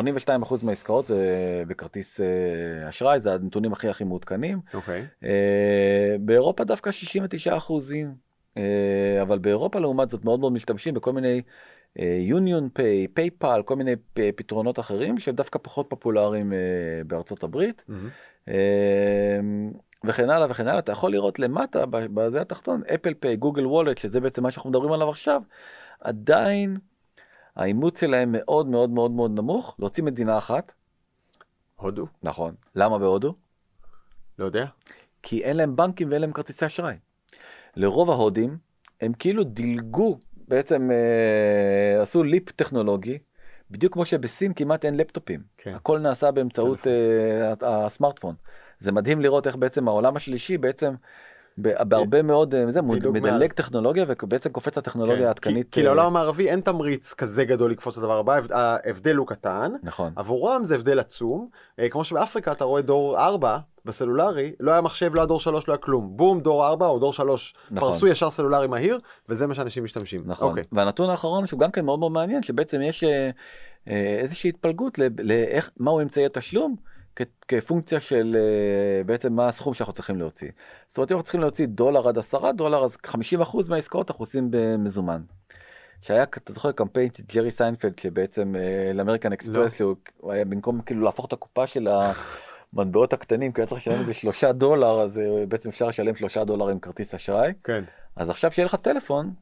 [0.62, 4.60] מהעסקאות זה בכרטיס אה, אשראי, זה הנתונים הכי הכי מעודכנים.
[4.74, 5.06] אוקיי.
[5.24, 8.14] אה, באירופה דווקא 69 אחוזים,
[8.56, 11.42] אה, אבל באירופה לעומת זאת מאוד מאוד משתמשים בכל מיני
[12.20, 13.92] יוניון פיי, פייפל, כל מיני
[14.36, 16.52] פתרונות אחרים שהם דווקא פחות פופולריים
[17.06, 18.10] בארצות הברית, מהמם.
[20.06, 20.78] וכן הלאה וכן הלאה.
[20.78, 24.92] אתה יכול לראות למטה, בזה התחתון, אפל פיי, גוגל וולט, שזה בעצם מה שאנחנו מדברים
[24.92, 25.42] עליו עכשיו,
[26.00, 26.76] עדיין
[27.56, 30.72] האימוץ שלהם מאוד מאוד מאוד מאוד נמוך, להוציא מדינה אחת,
[31.76, 32.06] הודו?
[32.22, 32.54] נכון.
[32.74, 33.34] למה בהודו?
[34.38, 34.66] לא יודע.
[35.22, 36.94] כי אין להם בנקים ואין להם כרטיסי אשראי.
[37.76, 38.58] לרוב ההודים
[39.00, 43.18] הם כאילו דילגו, בעצם אה, עשו ליפ טכנולוגי,
[43.70, 45.40] בדיוק כמו שבסין כמעט אין לפטופים.
[45.58, 45.74] כן.
[45.74, 48.34] הכל נעשה באמצעות אה, הסמארטפון.
[48.78, 50.94] זה מדהים לראות איך בעצם העולם השלישי בעצם
[51.58, 52.80] בהרבה מאוד, אה, זה.
[52.82, 55.66] מדלג טכנולוגיה ובעצם קופץ לטכנולוגיה כן, העדכנית.
[55.66, 59.26] כי, כי אה, לעולם המערבי אין תמריץ כזה גדול לקפוץ לדבר הבא, ההבד- ההבדל הוא
[59.26, 61.48] קטן, נכון, עבורם זה הבדל עצום,
[61.78, 65.68] אה, כמו שבאפריקה אתה רואה דור 4 בסלולרי, לא היה מחשב, לא היה דור 3,
[65.68, 67.90] לא היה כלום, בום, דור 4 או דור 3, נכון.
[67.92, 68.98] פרסו ישר סלולרי מהיר,
[69.28, 70.22] וזה מה שאנשים משתמשים.
[70.26, 70.48] נכון.
[70.48, 70.64] אוקיי.
[70.72, 73.04] והנתון האחרון שהוא גם כן מאוד מאוד מעניין, שבעצם יש
[74.20, 76.76] איזושהי התפלגות לאיך, מהו אמצעי התשלום.
[77.16, 80.50] כ- כפונקציה של אה, בעצם מה הסכום שאנחנו צריכים להוציא.
[80.88, 83.10] זאת אומרת אם אנחנו צריכים להוציא דולר עד עשרה דולר אז 50%
[83.68, 85.22] מהעסקאות אנחנו עושים במזומן.
[86.02, 90.80] שהיה אתה זוכר קמפיין של ג'רי סיינפלד שבעצם אה, לאמריקן אקספרס שהוא הוא היה במקום
[90.80, 91.88] כאילו להפוך את הקופה של
[92.72, 96.44] המטבעות הקטנים כי היה צריך לשלם איזה שלושה דולר אז אה, בעצם אפשר לשלם שלושה
[96.44, 97.52] דולר עם כרטיס אשראי.
[97.64, 97.84] כן.
[98.16, 99.32] אז עכשיו שיהיה לך טלפון,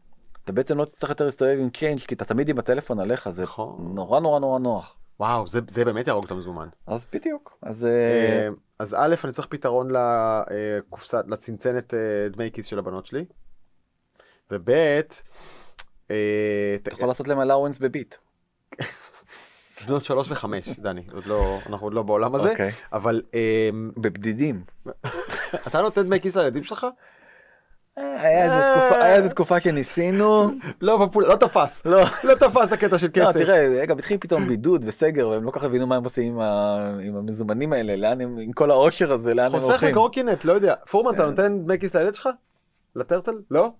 [0.45, 3.43] אתה בעצם לא תצטרך יותר להסתובב עם change כי אתה תמיד עם הטלפון עליך, זה
[3.43, 3.93] נכון.
[3.95, 4.97] נורא נורא נורא נוח.
[5.21, 6.69] וואו, זה, זה באמת יהרוג את המזומן.
[6.87, 7.59] אז בדיוק.
[7.62, 8.49] אז אה, אה,
[8.79, 13.25] אז א', אני צריך פתרון לקופסה, לצנצנת אה, דמי כיס של הבנות שלי,
[14.51, 14.71] וב',
[16.83, 18.15] אתה יכול לעשות להם allowance בביט.
[19.87, 22.73] בנות שלוש וחמש, דני, עוד לא, אנחנו עוד לא בעולם הזה, אוקיי.
[22.93, 24.65] אבל אה, בבדידים.
[25.69, 26.87] אתה נותן דמי כיס לילדים שלך?
[27.99, 28.45] אה, היה
[29.16, 30.51] איזה תקופה- שניסינו.
[30.80, 32.03] לא, לא תפס, לא.
[32.24, 33.32] לא תפס הקטע של לא, כסף.
[33.38, 36.40] תראה, גם התחיל פתאום בידוד וסגר והם לא כל כך הבינו מה הם עושים
[37.01, 39.88] עם המזומנים האלה, לאן הם, עם כל העושר הזה, לאן הם חוסך הולכים.
[39.88, 40.74] לקורקינט, לא יודע.
[40.90, 41.28] פורמן, אתה כן.
[41.30, 42.28] נותן דמי כיס לילד שלך?
[42.97, 43.34] לטרטל?
[43.51, 43.70] לא?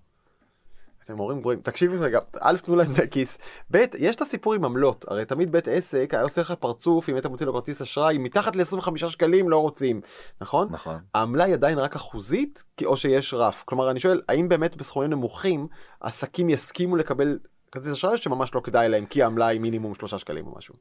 [1.05, 1.59] אתם הורים גרועים.
[1.61, 3.37] תקשיבו רגע, א', תנו להם דמי כיס.
[3.71, 5.05] ב', יש את הסיפור עם עמלות.
[5.07, 8.55] הרי תמיד בית עסק היה עושה לך פרצוף אם היית מוציא לו כרטיס אשראי, מתחת
[8.55, 10.01] ל-25 שקלים לא רוצים,
[10.41, 10.67] נכון?
[10.71, 10.97] נכון.
[11.13, 13.63] העמלה היא עדיין רק אחוזית, או שיש רף.
[13.65, 15.67] כלומר, אני שואל, האם באמת בסכומים נמוכים,
[15.99, 17.39] עסקים יסכימו לקבל
[17.71, 20.73] כרטיס אשראי שממש לא כדאי להם, כי העמלה היא מינימום 3 שקלים או משהו?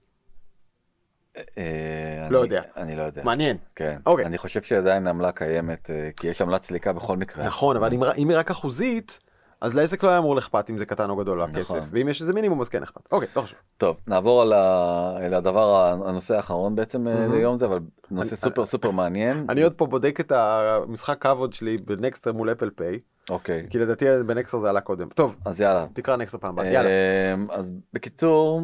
[1.37, 2.62] אה, לא יודע.
[2.77, 3.22] אני לא יודע.
[3.25, 3.57] מעניין.
[3.77, 3.99] כן.
[4.07, 4.27] אוקיי.
[4.27, 7.47] אני חושב שעדיין העמלה קיימת, אה, כי יש עמלת סליקה בכל מקרה.
[7.47, 9.20] נכון, אבל אם היא רק אחוזית,
[9.65, 11.81] אז לעסק לא היה אמור לאכפת אם זה קטן או גדול הכסף, נכון.
[11.91, 13.12] ואם יש איזה מינימום אז כן אכפת.
[13.12, 13.59] אוקיי, לא חשוב.
[13.79, 17.33] טוב, נעבור על ה- הדבר, הנושא האחרון בעצם מהמם.
[17.35, 17.79] ליום זה, אבל
[18.11, 19.47] נושא אני- סופר סופר מעניין.
[19.49, 22.99] אני עוד פה בודק את המשחק כבוד שלי ב Nexter מול Apple Pay,
[23.31, 25.09] אוקיי, כי לדעתי ב Nexter זה עלה קודם.
[25.09, 25.87] טוב, אז יאללה.
[25.93, 26.89] תקרא Nexter פעם הבאה, יאללה.
[26.89, 28.61] אה, אז בקיצור,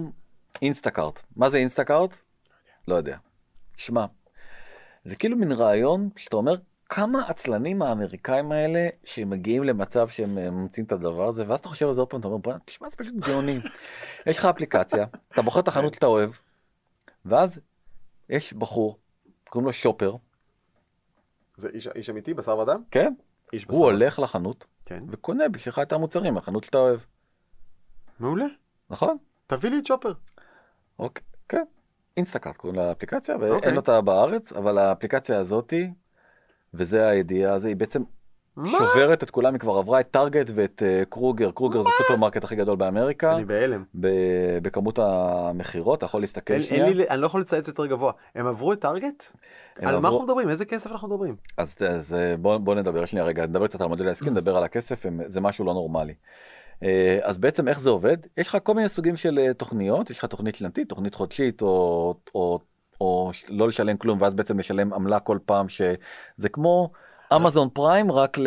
[0.63, 1.21] Instacart.
[1.37, 2.11] מה זה Instacart?
[2.89, 3.17] לא יודע.
[3.77, 4.05] שמע,
[5.05, 6.55] זה כאילו מין רעיון שאתה אומר,
[6.93, 11.89] כמה עצלנים האמריקאים האלה שמגיעים למצב שהם אה, ממציאים את הדבר הזה, ואז אתה חושב
[11.89, 13.59] על זה עוד פעם, אתה אומר, בוא'נה, תשמע, זה פשוט גאוני.
[14.27, 16.31] יש לך אפליקציה, אתה בוחר את החנות שאתה אוהב,
[17.25, 17.61] ואז
[18.29, 18.99] יש בחור,
[19.49, 20.17] קוראים לו שופר,
[21.57, 22.83] זה איש- איש אמיתי, בשר ודם?
[22.91, 23.15] כן?
[23.53, 23.85] איש בשר הוא.
[23.85, 25.05] הולך לחנות כן.
[25.09, 27.01] וקונה בשבילך את המוצרים מהחנות שאתה אוהב,
[28.21, 28.47] מעולה,
[28.91, 29.17] נכון?
[29.47, 30.13] תביא לי את שופר.
[30.99, 31.65] אוקיי, כן.
[32.17, 33.77] Instacart קוראים לאפליקציה ואין אוקיי.
[33.77, 35.91] אותה בארץ, אבל האפליקציה הזאתי,
[36.75, 38.03] וזה הידיעה הזו, היא בעצם
[38.57, 38.69] מה?
[38.79, 42.57] שוברת את כולם, היא כבר עברה את Target ואת אה, Kroger, Kroger זה הסופרמרקט הכי
[42.57, 43.85] גדול באמריקה, אני בהלם.
[44.01, 47.87] ב- בכמות המכירות, אתה יכול להסתכל אין- שנייה, אין לי- אני לא יכול לצייץ יותר
[47.87, 48.13] גבוה.
[48.35, 49.25] הם עברו את Target?
[49.79, 50.49] על מה עברו- אנחנו מדברים?
[50.49, 51.37] איזה כסף אנחנו מדברים?
[51.59, 54.65] אז, אז אה, בוא, בוא נדבר שנייה רגע, נדבר קצת על המודל העסקי, נדבר על
[54.65, 56.15] הכסף, הם- זה משהו לא נורמלי.
[56.83, 58.17] אה, אז בעצם איך זה עובד?
[58.37, 62.59] יש לך כל מיני סוגים של תוכניות, יש לך תוכנית שנתית, תוכנית חודשית, או, או,
[63.01, 66.91] או לא לשלם כלום, ואז בעצם לשלם עמלה כל פעם, שזה כמו
[67.37, 68.47] Amazon Prime, רק, ל,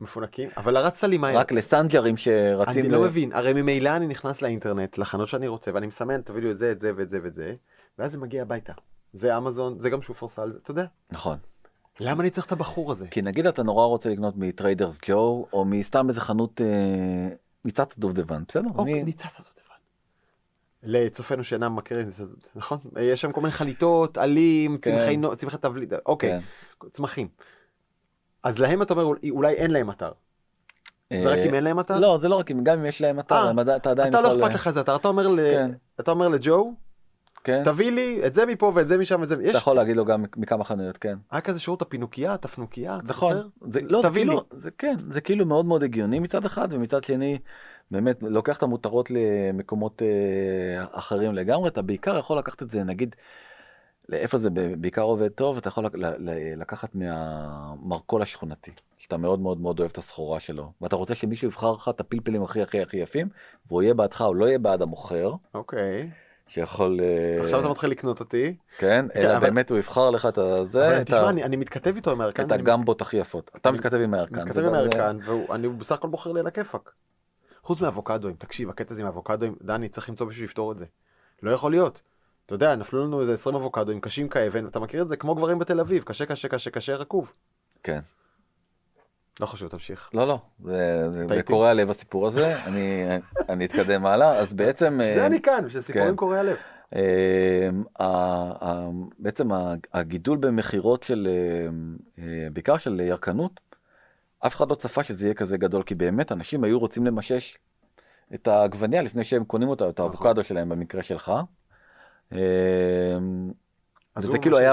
[0.00, 0.50] מפונקים?
[0.56, 1.36] אבל רצת לי מהר.
[1.36, 2.84] רק למסנג'רים שרצים...
[2.84, 2.96] אני ל...
[2.96, 6.58] לא מבין, הרי ממילא אני נכנס לאינטרנט, לחנות שאני רוצה, ואני מסמן, תביא לי את
[6.58, 7.54] זה, את זה ואת זה ואת זה,
[7.98, 8.72] ואז זה מגיע הביתה.
[9.12, 10.84] זה אמזון, זה גם שופרסל, אתה יודע.
[11.10, 11.36] נכון.
[12.00, 13.08] למה אני צריך את הבחור הזה?
[13.08, 16.66] כי נגיד אתה נורא רוצה לקנות מ Trader Joe's, או מסתם איזה חנות אה,
[17.64, 18.68] ניצת דובדבן, בסדר?
[18.74, 19.04] אוקיי, אני...
[19.04, 19.59] ניצת דבר.
[20.82, 22.24] לצופינו שאינם מכירים, זה,
[22.56, 22.78] נכון?
[23.00, 24.90] יש שם כל מיני חליטות, עלים, כן.
[24.98, 26.40] צמחי צמחי תבליט, אוקיי,
[26.80, 26.88] כן.
[26.90, 27.28] צמחים.
[28.42, 30.12] אז להם אתה אומר, אולי- אין להם אתר.
[31.12, 31.98] זה רק אה, אם אין להם אתר?
[31.98, 33.34] לא, זה לא רק אם, גם אם יש להם אתר,
[33.68, 34.42] אה, אתה עדיין אתה לא יכול...
[34.44, 35.70] אכפת לך אתר, אתה אומר ל- כן.
[36.00, 36.74] אתה אומר לג'ו,
[37.44, 37.62] כן?
[37.64, 40.24] תביא לי את זה מפה ואת זה משם ואת זה, אתה יכול להגיד לו גם
[40.36, 41.18] מכמה חנויות, כן.
[41.30, 43.34] היה כזה שירות הפינוקייה, תפנוקייה, אתה נכון.
[43.34, 43.48] זוכר?
[43.70, 44.60] זה לא, זה תביא כאילו, לי.
[44.60, 47.38] זה כן, זה כאילו מאוד מאוד הגיוני מצד אחד, ומצד שני,
[47.90, 53.16] באמת, לוקח את המותרות למקומות אה, אחרים לגמרי, אתה בעיקר יכול לקחת את זה, נגיד,
[54.08, 55.86] לאיפה זה בעיקר עובד טוב, אתה יכול
[56.56, 61.72] לקחת מהמרכול השכונתי, שאתה מאוד מאוד מאוד אוהב את הסחורה שלו, ואתה רוצה שמישהו יבחר
[61.72, 63.28] לך את הפלפלים הכי הכי הכי יפים,
[63.68, 66.10] והוא יהיה בעדך או לא יהיה בעד המוכר, אוקיי.
[66.46, 68.56] שיכול, אה, עכשיו אתה מתחיל לקנות אותי.
[68.78, 72.20] כן, אלא אבל- באמת הוא יבחר לך את הזה, אבל תשמע, אני מתכתב איתו עם
[72.20, 72.46] הירקן.
[72.46, 73.50] את הגמבות הכי יפות.
[73.56, 74.42] אתה מתכתב עם הירקן.
[74.42, 75.18] מתכתב עם הירקן,
[75.48, 76.90] ואני בסך הכל בוחר לי על הכיפאק.
[77.62, 80.86] חוץ מאבוקדואים, תקשיב, הקטע הזה עם אבוקדואים, דני, צריך למצוא מישהו שיפתור את זה.
[81.42, 82.00] לא יכול להיות.
[82.46, 85.16] אתה יודע, נפלו לנו איזה 20 אבוקדואים קשים כאבן, אתה מכיר את זה?
[85.16, 87.32] כמו גברים בתל אביב, קשה, קשה, קשה, קשה, רקוב.
[87.82, 88.00] כן.
[89.40, 90.10] לא חשוב, תמשיך.
[90.14, 91.42] לא, לא, זה.
[91.44, 93.04] קורע לב הסיפור הזה, אני,
[93.48, 94.98] אני אתקדם הלאה, אז בעצם...
[95.00, 96.16] בשביל זה אה, אני כאן, בשביל סיפורים כן.
[96.16, 96.56] קורעי הלב.
[96.96, 97.68] אה,
[98.00, 98.88] ה- ה-
[99.18, 99.48] בעצם
[99.94, 101.68] הגידול במכירות של, אה,
[102.24, 103.60] אה, בעיקר של ירקנות,
[104.46, 107.58] אף אחד לא צפה שזה יהיה כזה גדול, כי באמת אנשים היו רוצים למשש
[108.34, 110.04] את העגבניה לפני שהם קונים אותה, את נכון.
[110.10, 111.32] האבוקדו שלהם במקרה שלך.
[112.32, 112.38] אה,
[114.14, 114.72] אז וזה הוא כאילו היה,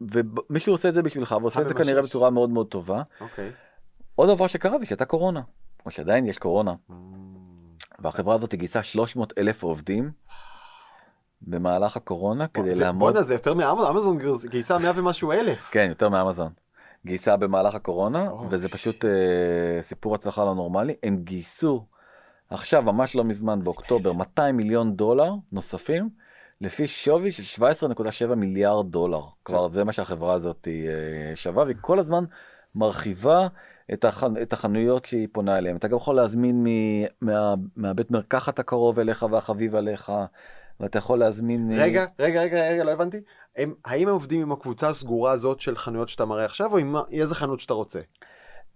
[0.00, 1.74] ומישהו עושה את זה בשבילך, ועושה את זה.
[1.74, 3.02] כנראה בצורה מאוד מאוד טובה.
[3.20, 3.50] אוקיי.
[4.14, 5.40] עוד דבר שקרה זה שהייתה קורונה,
[5.86, 6.74] או שעדיין יש קורונה,
[7.98, 10.10] והחברה הזאת גייסה 300 אלף עובדים
[11.42, 14.18] במהלך הקורונה כדי זה- לעמוד, בואנה, זה יותר מאמזון, אמזון
[14.50, 15.70] גייסה 100 ומשהו אלף.
[15.70, 16.52] כן, יותר מאמזון,
[17.06, 18.68] גייסה במהלך הקורונה, או, וזה.
[18.68, 21.84] פשוט אה, סיפור הצלחה לא נורמלי, הם גייסו
[22.50, 26.08] עכשיו, ממש לא מזמן, באוקטובר, 200 מיליון דולר נוספים,
[26.60, 27.62] לפי שווי של
[28.28, 29.22] 17.7 מיליארד דולר.
[29.44, 32.24] כבר זה מה שהחברה הזאת אה, שווה, והיא כל הזמן
[32.74, 33.46] מרחיבה
[33.92, 34.24] את, הח...
[34.42, 35.76] את החנויות שהיא פונה אליהן.
[35.76, 36.66] אתה גם יכול להזמין מ...
[37.20, 37.54] מה...
[37.76, 40.12] מהבית מרקחת הקרוב אליך והחביב עליך,
[40.82, 41.68] ואתה יכול להזמין...
[41.68, 43.20] מ- רגע, רגע, רגע, רגע, לא הבנתי.
[43.56, 46.96] הם, האם הם עובדים עם הקבוצה הסגורה הזאת של חנויות שאתה מראה עכשיו, או עם
[47.10, 48.00] איזה חנות שאתה רוצה?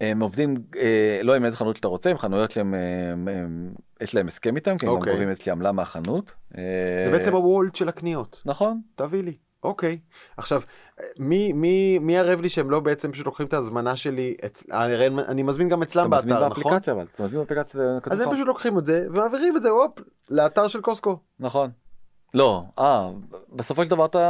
[0.00, 4.14] הם עובדים אה, לא עם איזה חנות שאתה רוצה, עם חנויות שהם, אה, הם, יש
[4.14, 5.12] להם הסכם איתם, כי הם גם אוקיי.
[5.12, 6.32] גובים איזושהי עמלה מהחנות.
[6.58, 6.62] אה,
[7.04, 8.42] זה בעצם הוולט של הקניות.
[8.46, 9.36] נכון, תביא לי.
[9.62, 9.98] אוקיי.
[10.36, 10.62] עכשיו,
[11.18, 14.64] מי, מי, מי ערב לי שהם לא בעצם פשוט לוקחים את ההזמנה שלי, אצ...
[14.70, 16.62] הרי אני מזמין גם אתה אצלם מזמין באתר, נכון?
[16.62, 17.80] באפליקציה אבל, אתה מזמין באפליקציה.
[18.10, 18.30] אז הם.
[18.30, 19.98] פשוט לוקחים את זה ומעבירים את זה, הופ,
[20.30, 21.18] לאתר של קוסקו.
[21.40, 21.70] נכון.
[22.36, 23.10] לא, אה,
[23.52, 24.28] בסופו של דבר אתה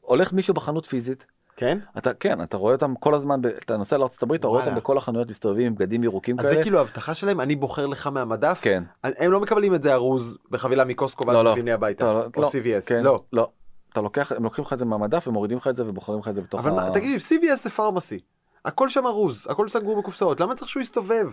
[0.00, 1.26] הולך מישהו בחנות פיזית,
[1.56, 1.78] כן?
[1.98, 4.76] אתה כן, אתה רואה אותם כל הזמן, ב- אתה נוסע הברית, אתה רואה אותם.
[4.76, 6.56] בכל החנויות מסתובבים עם בגדים ירוקים אז כאלה.
[6.56, 8.58] זה כאילו ההבטחה שלהם, אני בוחר לך מהמדף.
[8.62, 8.84] כן.
[9.04, 11.50] הם לא מקבלים את זה ארוז בחבילה מקוסקו ואז לא, לא.
[11.50, 12.04] מביאים לי הביתה.
[12.04, 12.86] אתה לא- או לא, CVS.
[12.86, 13.22] כן, לא.
[13.32, 13.48] לא.
[13.92, 16.34] אתה לוקח, הם לוקחים לך את זה מהמדף ומורידים לך את זה ובוחרים לך את
[16.34, 18.20] זה בתוך אבל מה, תקשיב, CVS זה פארמסי.
[18.64, 21.26] הכל שם ארוז, הכל סגור בקופסאות, למה צריך שהוא יסתובב?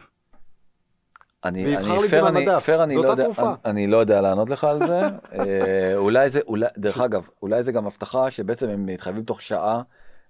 [1.46, 2.64] אני, ויבחר אני, לי את זה אני, מהמדף.
[2.66, 3.42] פייר, אני זאת לא יודע, התרופה.
[3.50, 5.00] אני, אני לא יודע לענות לך על זה.
[5.40, 9.82] אה, אולי זה, אולי, דרך אגב, אולי זה גם הבטחה שבעצם הם מתחייבים תוך שעה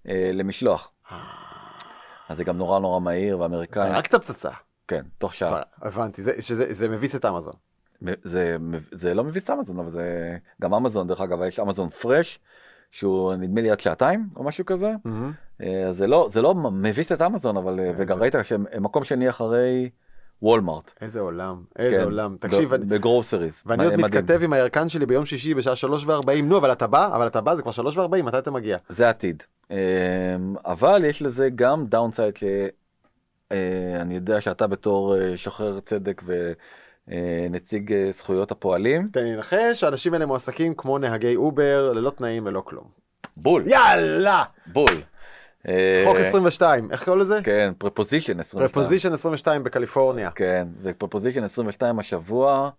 [0.09, 0.91] אה, למשלוח.
[2.29, 4.49] אז זה גם נורא נורא מהיר והאמריקאים, זרקת פצצה.
[4.87, 5.61] כן, תוך שעה.
[5.81, 7.53] הבנתי, זה- שזה זה מביס את אמזון.
[8.23, 8.57] זה,
[8.91, 10.05] זה לא מביס את אמזון, אבל זה
[10.61, 12.39] גם אמזון, דרך אגב, יש Amazon Fresh,
[12.91, 14.91] שהוא נדמה לי עד שעתיים או משהו כזה.
[15.63, 18.83] אה, אז זה לא, זה לא מביס את אמזון, אבל, אה, וגם ראית שהם הם
[18.83, 19.89] מקום שני אחרי
[20.41, 20.93] Walmart.
[21.01, 22.35] איזה עולם, איזה כן, עולם.
[22.39, 23.63] תקשיב, אני- ב groceries.
[23.65, 23.95] ואני עוד.
[23.95, 27.41] מתכתב עם הירקן שלי ביום שישי בשעה שלוש וארבעים, נו, אבל אתה בא, אבל אתה
[27.41, 28.77] בא, זה כבר שלוש וארבעים, מתי אתה מגיע?
[28.89, 29.43] זה עתיד.
[29.71, 29.75] אמ,
[30.65, 36.21] אבל יש לזה גם downside שאני יודע שאתה בתור אה, שוחר צדק
[37.07, 39.09] ונציג אה, זכויות הפועלים.
[39.13, 42.85] תן לי לנחש, האנשים האלה מועסקים כמו נהגי Uber, ללא תנאים, ללא כלום.
[43.37, 44.43] בול, יאללה!
[44.67, 44.91] בול.
[45.67, 47.39] אה, חוק 22, איך קוראים לזה?
[47.43, 48.69] כן, Proposition 22.
[48.69, 50.31] Proposition 22 בקליפורניה.
[50.31, 52.69] כן, ו Proposition 22 השבוע.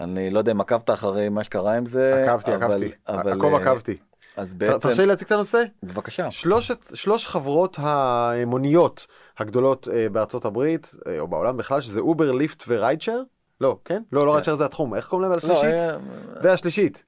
[0.00, 2.24] אני לא יודע אם עקבת אחרי מה שקרה עם זה.
[2.24, 3.96] עקבתי, אבל- עקבתי, אבל, עקוב אה, עקבתי.
[4.36, 5.62] אז בעצם, תרשה לי להציג את הנושא?
[5.82, 6.30] בבקשה.
[6.30, 9.06] שלושת, שלוש חברות המוניות
[9.38, 13.20] הגדולות אה, בארצות הברית, או בעולם בכלל, שזה Uber, Lyft ו rideshare?
[13.60, 14.02] לא, כן?
[14.12, 14.34] לא, לא כן.
[14.34, 15.80] rideshare זה התחום, איך קוראים להם לא, השלישית?
[15.80, 15.96] אה,
[16.42, 17.04] והשלישית.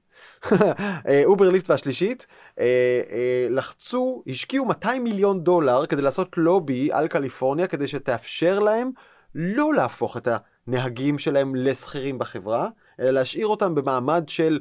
[1.07, 2.27] אה, Uber Lyft והשלישית
[2.59, 2.65] אה,
[3.11, 8.91] אה, לחצו, השקיעו 200 מיליון דולר כדי לעשות לובי על קליפורניה כדי שתאפשר להם
[9.35, 10.27] לא להפוך את
[10.67, 12.69] הנהגים שלהם לשכירים בחברה,
[12.99, 14.59] אלא להשאיר אותם במעמד של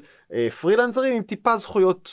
[0.60, 2.10] פרילנסרים עם טיפה זכויות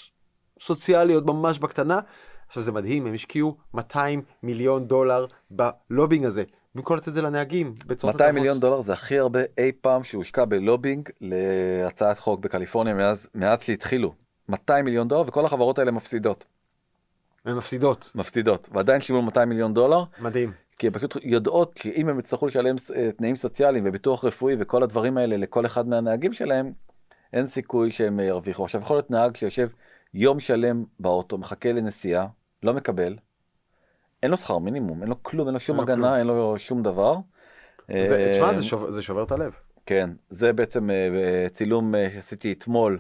[0.59, 1.99] סוציאליות ממש בקטנה.
[2.47, 6.43] עכשיו זה מדהים, הם השקיעו 200 מיליון דולר בלובינג הזה.
[6.76, 10.45] במקום לתת את זה לנהגים בצורות 200 מיליון דולר זה הכי הרבה אי פעם שהושקע
[10.45, 14.13] בלובינג להצעת חוק בקליפורניה מאז, מאז שהתחילו.
[14.49, 16.45] 200 מיליון דולר וכל החברות האלה מפסידות.
[17.45, 18.69] הן מפסידות, מפסידות.
[18.71, 20.51] ועדיין שילמו 200 מיליון דולר מדהים.
[20.78, 25.17] כי הן פשוט יודעות שאם הם יצטרכו לשלם אה, תנאים סוציאליים וביטוח רפואי וכל הדברים
[25.17, 26.71] האלה לכל אחד מהנהגים שלהם,
[27.34, 28.63] אין סיכוי שהם ירוויחו.
[28.63, 29.69] עכשיו יכול להיות נהג שיושב
[30.13, 32.28] יום שלם באוטו, מחכה לנסיעה,
[32.63, 33.15] לא מקבל,
[34.26, 36.17] אין לו שכר מינימום, אין לו כלום, אין לו שום אין הגנה, כלום.
[36.17, 37.17] אין לו שום דבר.
[37.88, 39.51] זה, אה, תשמע, זה, שובר, זה שובר את הלב.
[39.86, 42.99] כן, זה בעצם אה, צילום אה, שעשיתי אתמול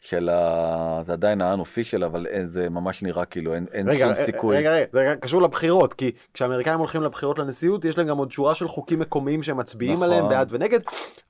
[0.00, 1.00] של ה...
[1.04, 4.56] זה עדיין האן-אופישל, אבל אין, זה ממש נראה כאילו אין, אין רגע, שום רגע, סיכוי.
[4.56, 8.54] רגע, רגע, זה קשור לבחירות, כי כשהאמריקאים הולכים לבחירות לנשיאות, יש להם גם עוד שורה
[8.54, 10.04] של חוקים מקומיים שהם מצביעים נכון.
[10.04, 10.80] עליהם בעד ונגד,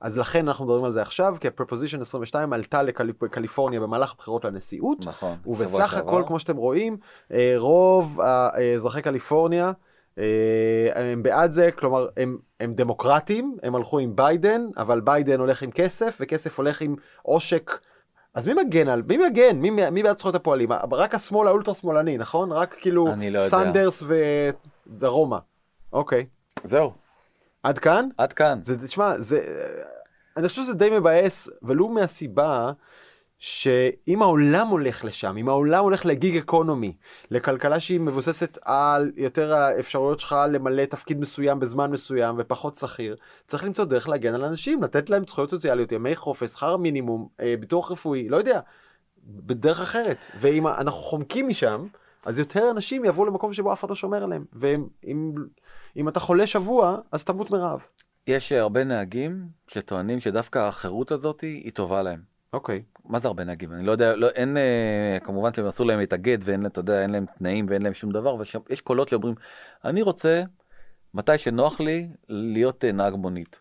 [0.01, 4.45] אז לכן אנחנו מדברים על זה עכשיו, כי ה Proposition 22 עלתה לקליפורניה במהלך הבחירות
[4.45, 5.37] לנשיאות, נכון.
[5.45, 5.93] ובסך.
[5.93, 6.97] הכל, כמו שאתם רואים,
[7.33, 9.71] אה, רוב האזרחי קליפורניה
[10.19, 15.61] אה, הם בעד זה, כלומר, הם, הם דמוקרטים, הם הלכו עם ביידן, אבל ביידן הולך
[15.61, 17.71] עם כסף, וכסף הולך עם עושק.
[18.39, 19.57] אז מי מגן על, מי מגן?
[19.57, 20.69] מי, מי בעד זכויות הפועלים?
[20.91, 22.51] רק השמאל האולטרה שמאלני, נכון?
[22.51, 23.39] רק כאילו לא.
[23.39, 24.15] סנדרס ו...
[24.87, 25.39] דרומה.
[25.93, 26.25] אוקיי.
[26.63, 26.91] זהו,
[27.63, 28.07] עד כאן?
[28.17, 28.59] עד כאן.
[28.61, 29.41] זה, תשמע, זה,
[30.37, 32.71] אני חושב שזה די מבאס, ולו מהסיבה
[33.39, 36.93] שאם העולם הולך לשם, אם העולם הולך לגיג אקונומי,
[37.31, 43.15] לכלכלה שהיא מבוססת על יותר האפשרויות שלך למלא תפקיד מסוים בזמן מסוים ופחות שכיר,
[43.47, 47.55] צריך למצוא דרך להגן על אנשים, לתת להם זכויות סוציאליות, ימי חופש, שכר מינימום, אה,
[47.59, 48.59] ביטוח רפואי, לא יודע,
[49.23, 50.25] בדרך אחרת.
[50.39, 51.87] ואם אנחנו חומקים משם,
[52.25, 54.45] אז יותר אנשים יבואו למקום שבו אף אחד לא שומר עליהם.
[54.53, 55.33] ואם
[55.97, 57.79] אם אתה חולה שבוע, אז תמות מרעב.
[58.27, 62.38] יש הרבה נהגים שטוענים שדווקא החירות הזאת היא טובה להם.
[62.53, 62.83] אוקיי.
[63.05, 63.73] מה זה הרבה נהגים?
[63.73, 67.09] אני לא יודע, לא, אין, אה, כמובן שהם אסור להם להתאגד ואין, אתה יודע, אין
[67.09, 68.35] להם תנאים ואין להם שום דבר,
[68.69, 69.35] ויש קולות שאומרים,
[69.85, 70.43] אני רוצה,
[71.13, 73.59] מתי שנוח לי, להיות אה, נהג מונית.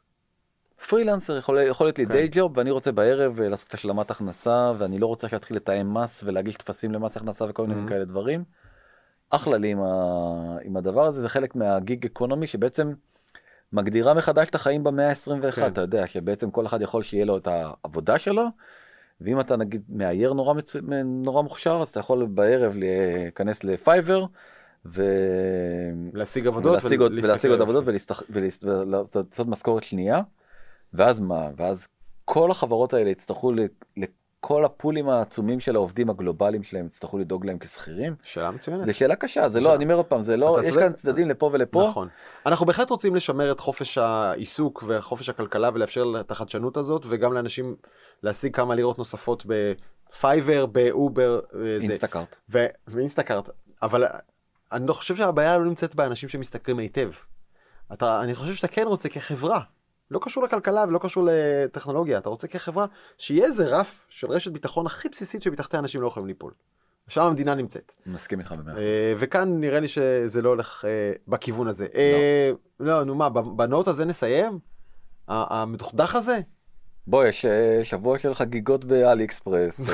[0.89, 2.09] פרילנסר יכול, יכול להיות לי okay.
[2.09, 6.24] דיי ג'וב ואני רוצה בערב אה, לעשות השלמת הכנסה ואני לא רוצה להתחיל לתאם מס
[6.26, 7.89] ולהגיש טפסים למס הכנסה וכל מיני mm-hmm.
[7.89, 8.45] כאלה דברים.
[9.30, 9.93] אחלה לי עם, ה,
[10.62, 12.93] עם הדבר הזה זה חלק מהגיג אקונומי שבעצם
[13.72, 15.66] מגדירה מחדש את החיים במאה ה-21 כן.
[15.66, 18.45] אתה יודע שבעצם כל אחד יכול שיהיה לו את העבודה שלו.
[19.20, 20.78] ואם אתה נגיד מאייר נורא, מצו...
[21.04, 24.26] נורא מוכשר אז אתה יכול בערב להיכנס לפייבר.
[24.84, 27.84] ולהשיג עבודות ולהשיג עוד, ולהשיג עוד עבודות
[28.30, 30.20] ולעשות משכורת שנייה
[30.92, 31.88] ואז מה ואז
[32.24, 33.52] כל החברות האלה יצטרכו
[34.41, 38.14] כל הפולים העצומים של העובדים הגלובליים שלהם יצטרכו לדאוג להם כשכירים?
[38.22, 38.86] שאלה מצוינת.
[38.86, 41.51] זו שאלה קשה, זה לא, אני אומר עוד פעם, זה לא, יש כאן צדדים לפה
[41.53, 41.86] ולפה.
[41.89, 42.09] נכון.
[42.47, 47.76] אנחנו בהחלט רוצים לשמר את חופש העיסוק וחופש הכלכלה ולאפשר את החדשנות הזאת, וגם לאנשים
[48.22, 51.40] להשיג כמה לירות נוספות ב Fiverr, ב Uber.
[51.80, 52.36] Instacart.
[52.88, 53.48] ו Instacart.
[53.82, 54.05] אבל
[54.72, 57.11] אני לא חושב שהבעיה לא נמצאת באנשים שמשתכרים היטב.
[57.93, 59.61] אתה, אני חושב שאתה כן רוצה כחברה
[60.11, 62.86] לא קשור לכלכלה ולא קשור לטכנולוגיה, אתה רוצה כחברה
[63.18, 66.52] שיהיה איזה רף של רשת ביטחון הכי בסיסית שמתחתיה אנשים לא יכולים ליפול.
[67.09, 67.94] שם המדינה נמצאת.
[68.06, 68.82] מסכים איתך במאה אחוז.
[69.18, 71.86] וכאן נראה לי שזה לא הולך אה, בכיוון הזה.
[71.94, 72.50] אה,
[72.80, 72.98] לא.
[72.98, 74.59] לא, נו מה, בנוט הזה נסיים?
[75.28, 76.40] המדוכדך הזה?
[77.06, 79.80] בוא, יש אה, שבוע של חגיגות באלי אקספרס.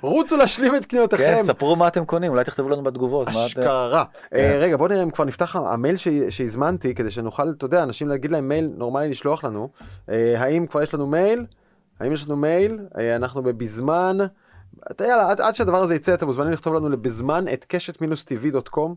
[0.00, 1.22] רוצו להשלים את קניותיכם.
[1.22, 3.28] כן, ספרו מה אתם קונים, אולי תכתבו לנו בתגובות.
[3.28, 4.04] אשכרה.
[4.30, 4.56] כן.
[4.60, 5.96] רגע, בוא נראה אם כבר נפתח המייל
[6.30, 9.68] שהזמנתי, כדי שנוכל, אתה יודע, אנשים להגיד להם מייל נורמלי לשלוח לנו.
[10.08, 11.46] האם כבר יש לנו מייל?
[12.00, 12.78] האם יש לנו מייל?
[13.16, 14.18] אנחנו בזמן.
[15.00, 18.90] יאללה, עד, עד שהדבר הזה יצא אתם מוזמנים לכתוב לנו לבזמן את קשת מינוס tv.com.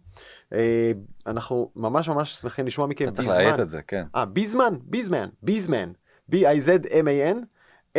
[0.54, 0.92] אה,
[1.28, 3.26] אנחנו ממש ממש שמחים לשמוע מכם בזמן.
[3.26, 4.04] אתה צריך להאט את זה, כן.
[4.16, 5.92] אה, בזמן, בזמן, בזמן,
[6.32, 7.38] b-i-z-m-a-n,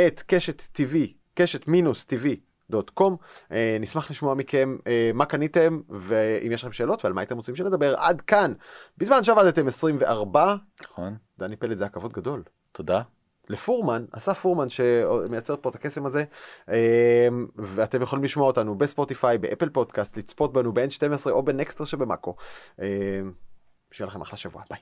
[0.06, 0.96] את קשת tv,
[1.34, 2.49] קשת מינוס tv.
[2.94, 3.16] com.
[3.52, 7.56] אה, נשמח לשמוע מכם אה, מה קניתם ואם יש לכם שאלות ועל מה הייתם רוצים
[7.56, 8.52] שנדבר עד כאן.
[8.98, 10.54] בזמן שעבדתם 24.
[10.82, 11.16] נכון.
[11.38, 12.42] דני פלד זה הכבוד גדול.
[12.72, 13.02] תודה.
[13.48, 16.24] לפורמן, אסף פורמן שמייצר פה את הקסם הזה,
[16.68, 21.48] אה, ואתם יכולים לשמוע אותנו ב Spotify, ב Apple Podcast, לצפות בנו ב-N12 או ב
[21.48, 22.34] Nexter שבמאקו.
[23.92, 24.80] שיהיה לכם אחלה שבוע, ביי.